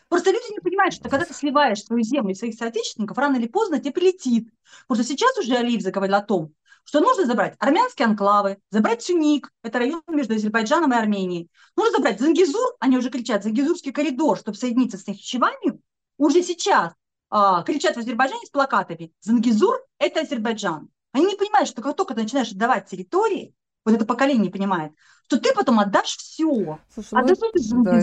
Просто 0.09 0.31
люди 0.31 0.53
не 0.53 0.59
понимают, 0.59 0.95
что 0.95 1.09
когда 1.09 1.25
ты 1.25 1.33
сливаешь 1.33 1.83
свою 1.85 2.03
землю 2.03 2.33
и 2.33 2.35
своих 2.35 2.55
соотечественников, 2.55 3.17
рано 3.17 3.37
или 3.37 3.47
поздно 3.49 3.79
тебе 3.79 3.93
прилетит. 3.93 4.51
Потому 4.87 5.03
что 5.03 5.13
сейчас 5.15 5.39
уже 5.39 5.57
Алиев 5.57 5.81
заговорил 5.81 6.17
о 6.17 6.21
том, 6.21 6.53
что 6.85 7.01
нужно 7.01 7.27
забрать 7.27 7.55
армянские 7.59 8.07
анклавы, 8.07 8.59
забрать 8.71 9.03
Сюник, 9.03 9.51
это 9.63 9.79
район 9.79 10.03
между 10.09 10.35
Азербайджаном 10.35 10.93
и 10.93 10.97
Арменией. 10.97 11.51
Нужно 11.77 11.93
забрать 11.97 12.21
Зангизур, 12.21 12.77
они 12.81 12.97
уже 12.99 13.11
кричат, 13.11 13.45
Зангизурский 13.45 13.93
коридор, 13.93 14.39
чтобы 14.39 14.57
соединиться 14.57 14.99
с 14.99 15.07
Нахичеванью, 15.07 15.81
уже 16.19 16.43
сейчас 16.43 16.93
а, 17.31 17.63
кричат 17.63 17.97
в 17.97 17.99
Азербайджане 17.99 18.47
с 18.47 18.51
плакатами 18.51 19.13
«Зангизур– 19.21 19.81
это 19.99 20.21
Азербайджан». 20.21 20.91
Они 21.13 21.27
не 21.27 21.37
понимают, 21.37 21.69
что 21.69 21.83
как 21.83 21.97
только 21.97 22.15
ты 22.15 22.23
начинаешь 22.23 22.53
отдавать 22.53 22.89
территории, 22.89 23.55
вот 23.85 23.95
это 23.95 24.05
поколение 24.05 24.51
понимает, 24.51 24.93
что 25.27 25.39
ты 25.39 25.55
потом 25.55 25.81
отдашь 25.81 26.17
все. 26.17 26.79
Слушай, 26.93 27.09
ну, 27.13 27.19
Отдашь 27.19 27.39
это- 27.39 27.59
и 27.59 27.83
да, 27.85 28.01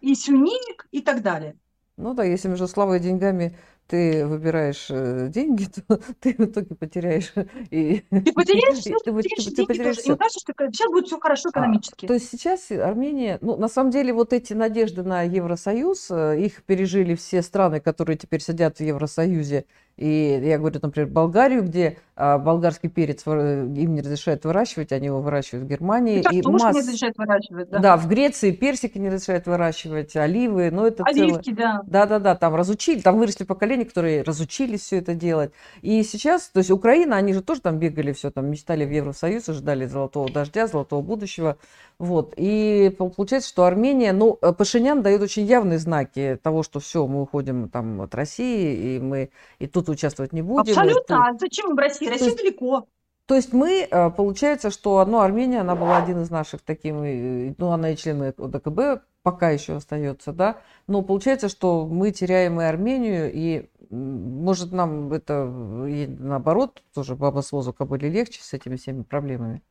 и 0.00 0.14
Сюник, 0.14 0.86
и 0.90 1.00
так 1.00 1.22
далее. 1.22 1.58
Ну 1.96 2.14
да, 2.14 2.24
если 2.24 2.48
между 2.48 2.68
славой 2.68 2.98
и 2.98 3.02
деньгами 3.02 3.58
ты 3.86 4.26
выбираешь 4.26 4.86
э, 4.90 5.28
деньги, 5.28 5.66
то 5.88 6.00
ты 6.20 6.34
в 6.36 6.40
итоге 6.40 6.74
потеряешь 6.74 7.32
и 7.70 8.04
Ты 8.10 8.32
потеряешь 8.32 8.78
и 8.86 8.92
ты, 9.04 9.12
потеряешь 9.12 9.44
ты 9.44 9.50
деньги 9.54 9.66
потеряешь 9.66 9.96
тоже. 9.98 10.14
И 10.14 10.18
кажется, 10.18 10.40
что 10.40 10.52
сейчас 10.72 10.90
будет 10.90 11.06
все 11.06 11.18
хорошо 11.18 11.48
А, 11.48 11.50
экономически. 11.50 12.06
То 12.06 12.14
есть 12.14 12.30
сейчас 12.30 12.70
Армения, 12.70 13.38
ну, 13.40 13.56
на 13.56 13.68
самом 13.68 13.90
деле, 13.90 14.12
вот 14.12 14.32
эти 14.32 14.52
надежды 14.52 15.02
на 15.02 15.22
Евросоюз, 15.22 16.10
э, 16.10 16.40
их 16.40 16.64
пережили 16.64 17.14
все 17.14 17.42
страны, 17.42 17.80
которые 17.80 18.16
теперь 18.16 18.40
сидят 18.40 18.78
в 18.78 18.80
Евросоюзе. 18.80 19.66
И 19.96 20.40
я 20.44 20.58
говорю, 20.58 20.78
например, 20.82 21.08
Болгарию, 21.08 21.62
где 21.62 21.96
а, 22.16 22.36
болгарский 22.38 22.90
перец 22.90 23.24
вы- 23.24 23.70
им 23.76 23.94
не 23.94 24.02
разрешают 24.02 24.44
выращивать, 24.44 24.92
они 24.92 25.06
его 25.06 25.20
выращивают 25.22 25.66
в 25.66 25.68
Германии. 25.70 26.16
И 26.20 26.38
и 26.38 26.42
тоже 26.42 26.58
не 26.58 26.64
масс- 26.64 26.76
разрешают 26.76 27.16
выращивать, 27.16 27.70
да. 27.70 27.78
Да, 27.78 27.96
в 27.96 28.06
Греции 28.06 28.50
персики 28.52 28.98
не 28.98 29.08
разрешают 29.08 29.46
выращивать, 29.46 30.14
оливы, 30.16 30.70
но 30.70 30.86
это 30.86 31.02
целое... 31.04 31.28
Оливки, 31.30 31.52
да. 31.52 31.82
Да-да-да, 31.86 32.34
там 32.34 32.54
разучили, 32.54 33.00
там 33.00 33.16
выросли 33.18 33.44
поколения, 33.44 33.86
которые 33.86 34.22
разучились 34.22 34.80
все 34.82 34.98
это 34.98 35.14
делать. 35.14 35.52
И 35.80 36.02
сейчас, 36.02 36.48
то 36.48 36.58
есть 36.58 36.70
Украина, 36.70 37.16
они 37.16 37.32
же 37.32 37.42
тоже 37.42 37.62
там 37.62 37.78
бегали, 37.78 38.12
все 38.12 38.30
там 38.30 38.50
мечтали 38.50 38.84
в 38.84 38.90
Евросоюз, 38.90 39.48
ожидали 39.48 39.86
золотого 39.86 40.30
дождя, 40.30 40.66
золотого 40.66 41.00
будущего. 41.00 41.56
Вот. 41.98 42.34
И 42.36 42.94
пол- 42.98 43.10
получается, 43.10 43.48
что 43.48 43.64
Армения, 43.64 44.12
ну, 44.12 44.38
э, 44.42 44.52
Пашинян 44.52 45.02
дает 45.02 45.22
очень 45.22 45.44
явные 45.46 45.78
знаки 45.78 46.38
того, 46.42 46.62
что 46.62 46.78
все, 46.78 47.06
мы 47.06 47.22
уходим 47.22 47.68
там 47.70 48.00
от 48.02 48.14
России, 48.14 48.96
и 48.96 49.00
мы 49.00 49.30
и 49.58 49.66
тут 49.66 49.88
участвовать 49.88 50.32
не 50.32 50.42
будем. 50.42 50.62
и 50.64 50.66
тут- 50.74 50.76
Абсолютно. 50.76 51.28
А 51.28 51.32
зачем 51.38 51.70
им 51.70 51.76
в 51.76 51.78
России? 51.78 52.06
Россия 52.08 52.26
есть- 52.28 52.38
далеко. 52.38 52.86
то 53.26 53.34
есть 53.34 53.52
мы, 53.54 53.88
э, 53.90 54.10
получается, 54.10 54.70
что 54.70 55.04
ну, 55.06 55.20
Армения, 55.20 55.60
она 55.60 55.74
была 55.74 55.96
один 55.96 56.20
из 56.22 56.30
наших 56.30 56.60
таких, 56.62 56.92
э, 56.94 57.54
ну, 57.56 57.68
она 57.70 57.90
и 57.92 57.96
член 57.96 58.22
ОДКБ 58.22 59.02
пока 59.22 59.50
еще 59.50 59.76
остается, 59.76 60.32
да, 60.32 60.58
но 60.86 61.02
получается, 61.02 61.48
что 61.48 61.86
мы 61.86 62.12
теряем 62.12 62.60
и 62.60 62.64
Армению, 62.64 63.32
и 63.32 63.68
может 63.90 64.70
нам 64.72 65.12
это 65.12 65.46
наоборот 65.46 66.82
тоже 66.94 67.16
баба 67.16 67.40
с 67.40 67.52
воздуха 67.52 67.84
были 67.86 68.08
легче 68.08 68.40
с 68.42 68.52
этими 68.52 68.76
всеми 68.76 69.02
проблемами 69.02 69.62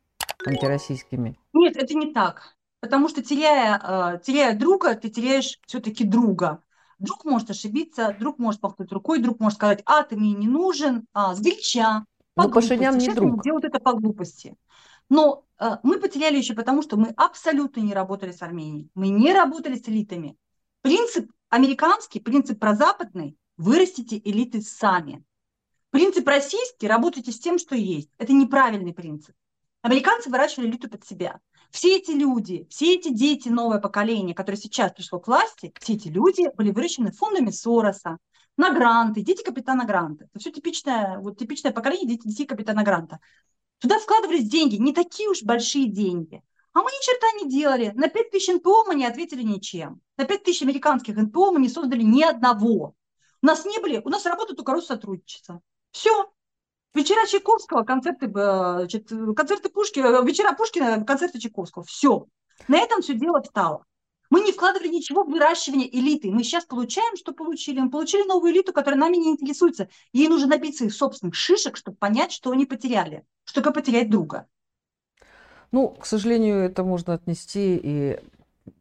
антироссийскими. 0.45 1.37
Нет, 1.53 1.77
это 1.77 1.93
не 1.93 2.13
так. 2.13 2.55
Потому 2.79 3.09
что 3.09 3.23
теряя, 3.23 4.15
э, 4.15 4.19
теряя 4.19 4.57
друга, 4.57 4.95
ты 4.95 5.09
теряешь 5.09 5.59
все-таки 5.65 6.03
друга. 6.03 6.61
Друг 6.99 7.25
может 7.25 7.49
ошибиться, 7.49 8.15
друг 8.19 8.39
может 8.39 8.61
махнуть 8.61 8.91
рукой, 8.91 9.19
друг 9.19 9.39
может 9.39 9.57
сказать, 9.57 9.81
а, 9.85 10.03
ты 10.03 10.15
мне 10.15 10.33
не 10.33 10.47
нужен, 10.47 11.05
а, 11.13 11.35
сгоряча, 11.35 12.05
по 12.35 12.43
Но 12.43 12.49
Пашинян 12.49 12.93
глупости. 12.93 12.97
не 12.97 13.05
Сейчас 13.05 13.15
друг. 13.15 13.43
делают 13.43 13.65
это 13.65 13.79
по 13.79 13.93
глупости. 13.93 14.55
Но 15.09 15.45
э, 15.59 15.77
мы 15.83 15.99
потеряли 15.99 16.37
еще 16.37 16.53
потому, 16.53 16.81
что 16.81 16.97
мы 16.97 17.09
абсолютно 17.15 17.79
не 17.81 17.93
работали 17.93 18.31
с 18.31 18.41
Арменией. 18.41 18.89
Мы 18.93 19.09
не 19.09 19.33
работали 19.33 19.77
с 19.77 19.87
элитами. 19.87 20.37
Принцип 20.81 21.31
американский, 21.49 22.19
принцип 22.19 22.59
прозападный– 22.59 23.37
вырастите 23.57 24.21
элиты 24.23 24.61
сами. 24.61 25.23
Принцип 25.91 26.27
российский– 26.27 26.87
работайте 26.89 27.31
с 27.31 27.39
тем, 27.39 27.57
что 27.57 27.75
есть. 27.75 28.09
Это 28.17 28.33
неправильный 28.33 28.93
принцип. 28.93 29.33
Американцы 29.85 30.31
выращивали 30.31 30.69
элиту 30.69 30.89
под 30.89 31.05
себя. 31.05 31.39
Все 31.69 31.97
эти 31.97 32.09
люди, 32.09 32.65
все 32.71 32.95
эти 32.95 33.13
дети, 33.13 33.49
новое 33.49 33.77
поколение, 33.77 34.33
которое 34.33 34.57
сейчас 34.57 34.91
пришло 34.91 35.19
к 35.19 35.27
власти, 35.27 35.71
все 35.79 35.93
эти 35.93 36.07
люди 36.07 36.49
были 36.57 36.71
выращены 36.71 37.11
фондами 37.11 37.51
Сороса, 37.51 38.17
на 38.57 38.71
гранты, 38.73 39.21
дети 39.21 39.43
капитана 39.43 39.85
Гранта. 39.85 40.25
Это 40.25 40.39
все 40.39 40.51
типичное, 40.51 41.19
вот 41.19 41.37
типичное 41.37 41.71
поколение 41.71 42.07
дети, 42.07 42.27
детей 42.27 42.47
капитана 42.47 42.81
Гранта. 42.81 43.19
Туда 43.77 43.99
вкладывались 43.99 44.49
деньги, 44.49 44.77
не 44.77 44.91
такие 44.91 45.29
уж 45.29 45.43
большие 45.43 45.87
деньги. 45.87 46.41
А 46.73 46.79
мы 46.79 46.89
ни 46.89 47.05
черта 47.05 47.27
не 47.43 47.47
делали. 47.47 47.91
На 47.93 48.07
5 48.07 48.31
тысяч 48.31 48.55
НПО 48.55 48.85
мы 48.87 48.95
не 48.95 49.05
ответили 49.05 49.43
ничем. 49.43 50.01
На 50.17 50.25
5 50.25 50.45
тысяч 50.45 50.63
американских 50.63 51.15
НПО 51.15 51.51
мы 51.51 51.59
не 51.59 51.69
создали 51.69 52.01
ни 52.01 52.23
одного. 52.23 52.95
У 53.43 53.45
нас 53.45 53.65
не 53.65 53.77
были, 53.77 54.01
у 54.03 54.09
нас 54.09 54.25
работает 54.25 54.57
только 54.57 54.71
Россотрудничество. 54.71 55.61
Все. 55.91 56.31
Вечера 56.95 57.27
Чайковского, 57.27 57.83
концерты, 57.83 58.27
э, 58.27 58.87
концерты 59.35 59.69
Пушкина, 59.69 60.23
вечера 60.23 60.53
Пушкина, 60.53 61.03
концерты 61.03 61.39
Чайковского. 61.39 61.83
Все. 61.83 62.25
На 62.69 62.77
этом 62.77 63.01
все 63.01 63.13
дело 63.15 63.41
встало. 63.41 63.83
Мы 64.29 64.41
не 64.41 64.53
вкладывали 64.53 64.87
ничего 64.87 65.23
в 65.23 65.29
выращивание 65.29 65.93
элиты. 65.93 66.31
Мы 66.31 66.43
сейчас 66.43 66.65
получаем, 66.65 67.17
что 67.17 67.33
получили. 67.33 67.81
Мы 67.81 67.91
получили 67.91 68.23
новую 68.23 68.53
элиту, 68.53 68.71
которая 68.71 68.99
нами 68.99 69.17
не 69.17 69.31
интересуется. 69.31 69.89
Ей 70.13 70.29
нужно 70.29 70.47
набиться 70.47 70.85
их 70.85 70.93
собственных 70.93 71.35
шишек, 71.35 71.75
чтобы 71.75 71.97
понять, 71.97 72.31
что 72.31 72.51
они 72.51 72.65
потеряли. 72.65 73.25
Что 73.43 73.61
такое 73.61 73.73
потерять 73.73 74.09
друга. 74.09 74.47
Ну, 75.71 75.89
к 75.89 76.05
сожалению, 76.05 76.59
это 76.59 76.83
можно 76.83 77.13
отнести 77.13 77.79
и, 77.83 78.19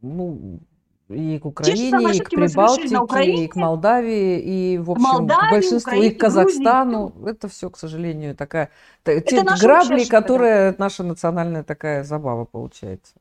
ну, 0.00 0.61
и 1.08 1.38
к 1.38 1.44
Украине, 1.44 1.90
самые 1.90 2.16
и 2.16 2.20
к 2.20 2.30
Прибалтике, 2.30 2.98
Украине, 2.98 3.44
и 3.44 3.48
к 3.48 3.56
Молдавии, 3.56 4.40
и, 4.40 4.78
в 4.78 4.90
общем, 4.90 5.04
к 5.04 5.12
Молдавии, 5.12 5.50
большинству, 5.50 5.90
и 5.90 5.94
Украине, 5.96 6.14
к 6.14 6.20
Казахстану. 6.20 7.08
Грузии, 7.08 7.30
Это 7.30 7.48
все, 7.48 7.70
к 7.70 7.76
сожалению, 7.76 8.34
такая... 8.34 8.70
та- 9.02 9.20
Те 9.20 9.42
грабли, 9.42 9.94
ошибка, 9.96 10.20
да. 10.20 10.22
которые 10.22 10.74
наша 10.78 11.02
национальная 11.02 11.62
такая 11.62 12.04
забава 12.04 12.44
получается. 12.46 13.14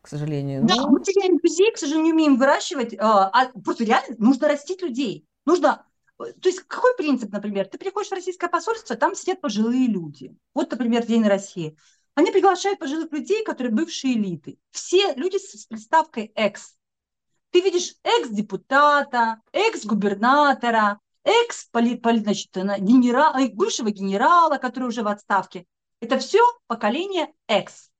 К 0.00 0.08
сожалению. 0.08 0.64
Да, 0.64 0.76
Ну, 0.76 0.90
мы 0.90 1.00
теряем 1.02 1.38
людей, 1.42 1.72
к 1.72 1.76
сожалению, 1.78 2.06
не 2.06 2.12
умеем 2.12 2.36
выращивать. 2.38 2.94
а, 2.98 3.28
а 3.32 3.48
просто 3.64 3.84
реально 3.84 4.16
нужно 4.18 4.48
растить 4.48 4.80
людей. 4.80 5.26
Нужно... 5.44 5.84
э, 6.20 6.32
То 6.40 6.48
есть 6.48 6.60
какой 6.60 6.96
принцип, 6.96 7.32
например? 7.32 7.66
Ты 7.66 7.78
приходишь 7.78 8.10
в 8.10 8.14
российское 8.14 8.48
посольство, 8.48 8.96
там 8.96 9.14
сидят 9.14 9.40
пожилые 9.40 9.88
люди. 9.88 10.34
Вот, 10.54 10.70
например, 10.70 11.04
День 11.04 11.26
России. 11.26 11.76
Они 12.14 12.30
приглашают 12.30 12.78
пожилых 12.78 13.12
людей, 13.12 13.44
которые 13.44 13.72
бывшие 13.72 14.14
элиты. 14.14 14.58
Все 14.70 15.14
люди 15.14 15.36
с 15.36 15.66
приставкой 15.66 16.32
«экс». 16.34 16.77
Ты 17.50 17.60
видишь 17.60 17.94
экс-депутата, 18.02 19.40
экс-губернатора, 19.52 21.00
экс-генерала, 21.24 23.48
бывшего 23.54 23.90
генерала, 23.90 24.58
который 24.58 24.88
уже 24.88 25.02
в 25.02 25.08
отставке. 25.08 25.66
Это 26.00 26.18
все 26.18 26.40
поколение 26.66 27.32
экс. 27.46 27.90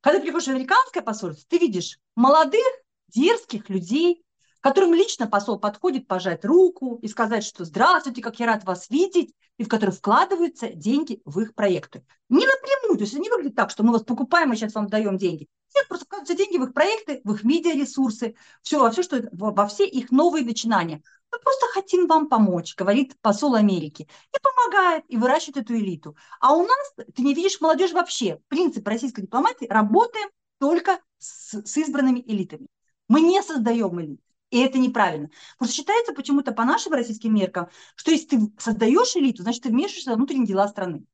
Когда 0.00 0.18
ты 0.18 0.24
приходишь 0.24 0.48
в 0.48 0.50
американское 0.50 1.02
посольство, 1.02 1.46
ты 1.48 1.58
видишь 1.58 1.98
молодых, 2.16 2.66
дерзких 3.08 3.68
людей, 3.68 4.24
которым 4.60 4.94
лично 4.94 5.26
посол 5.26 5.58
подходит 5.58 6.06
пожать 6.06 6.44
руку 6.44 6.98
и 7.02 7.08
сказать, 7.08 7.44
что 7.44 7.64
здравствуйте, 7.64 8.22
как 8.22 8.38
я 8.38 8.46
рад 8.46 8.64
вас 8.64 8.88
видеть, 8.90 9.34
и 9.58 9.64
в 9.64 9.68
которые 9.68 9.94
вкладываются 9.94 10.68
деньги 10.68 11.20
в 11.24 11.40
их 11.40 11.54
проекты. 11.54 12.04
Не 12.28 12.46
напрямую, 12.46 12.96
то 12.96 13.04
есть 13.04 13.18
не 13.18 13.28
выглядит 13.28 13.56
так, 13.56 13.70
что 13.70 13.82
мы 13.82 13.92
вас 13.92 14.02
покупаем 14.02 14.52
и 14.52 14.56
сейчас 14.56 14.74
вам 14.74 14.88
даем 14.88 15.18
деньги. 15.18 15.48
Нет, 15.74 15.88
просто 15.88 16.04
вкладываются 16.04 16.34
деньги 16.34 16.58
в 16.58 16.64
их 16.64 16.74
проекты, 16.74 17.20
в 17.24 17.32
их 17.34 17.44
медиаресурсы, 17.44 18.34
все, 18.62 18.78
во 18.78 18.90
все, 18.90 19.02
что, 19.02 19.22
во, 19.32 19.66
все 19.66 19.86
их 19.86 20.10
новые 20.10 20.44
начинания. 20.44 21.02
Мы 21.32 21.38
просто 21.38 21.66
хотим 21.72 22.06
вам 22.06 22.28
помочь, 22.28 22.74
говорит 22.76 23.18
посол 23.20 23.54
Америки. 23.54 24.06
И 24.34 24.36
помогает, 24.42 25.04
и 25.08 25.16
выращивает 25.16 25.64
эту 25.64 25.76
элиту. 25.76 26.16
А 26.40 26.54
у 26.54 26.66
нас 26.66 26.94
ты 27.14 27.22
не 27.22 27.34
видишь 27.34 27.60
молодежь 27.60 27.92
вообще. 27.92 28.38
Принцип 28.48 28.86
российской 28.86 29.22
дипломатии– 29.22 29.66
работаем 29.70 30.28
только 30.58 31.00
с, 31.18 31.62
с 31.62 31.76
избранными 31.78 32.20
элитами. 32.20 32.66
Мы 33.08 33.22
не 33.22 33.42
создаем 33.42 33.98
элит. 34.00 34.20
И 34.50 34.60
это 34.60 34.78
неправильно. 34.78 35.30
Просто 35.56 35.74
считается 35.74 36.12
почему-то 36.12 36.52
по 36.52 36.64
нашим 36.64 36.92
российским 36.92 37.34
меркам, 37.34 37.68
что 37.96 38.10
если 38.10 38.36
ты 38.36 38.52
создаешь 38.58 39.16
элиту, 39.16 39.42
значит, 39.42 39.62
ты 39.62 39.70
вмешиваешься 39.70 40.10
во 40.10 40.16
внутренние 40.16 40.46
дела 40.46 40.68
страны. 40.68 41.06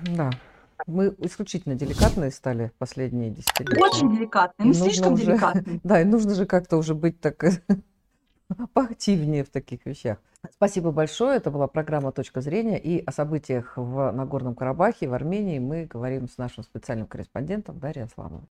да. 0.00 0.30
Мы 0.86 1.14
исключительно 1.18 1.74
деликатные 1.74 2.30
стали 2.30 2.72
последние 2.78 3.30
десятилетия. 3.30 3.80
Очень 3.80 4.14
деликатные, 4.16 4.68
мы 4.68 4.74
слишком 4.74 5.14
уже- 5.14 5.26
деликатные. 5.26 5.80
Да, 5.84 6.00
и 6.00 6.04
нужно 6.04 6.34
же 6.34 6.46
как-то 6.46 6.76
уже 6.76 6.94
быть 6.94 7.20
так 7.20 7.44
поактивнее 8.72 9.44
в 9.44 9.50
таких 9.50 9.86
вещах. 9.86 10.18
Спасибо 10.50 10.90
большое. 10.90 11.36
Это 11.36 11.52
была 11.52 11.68
программа 11.68 12.10
«Точка 12.10 12.40
зрения». 12.40 12.78
И 12.78 13.02
о 13.04 13.12
событиях 13.12 13.74
в 13.76 14.10
Нагорном 14.10 14.56
Карабахе, 14.56 15.08
в 15.08 15.14
Армении 15.14 15.60
мы 15.60 15.84
говорим 15.84 16.28
с 16.28 16.36
нашим 16.36 16.64
специальным 16.64 17.06
корреспондентом 17.06 17.78
Дарьей 17.78 18.06
Асламовой. 18.06 18.40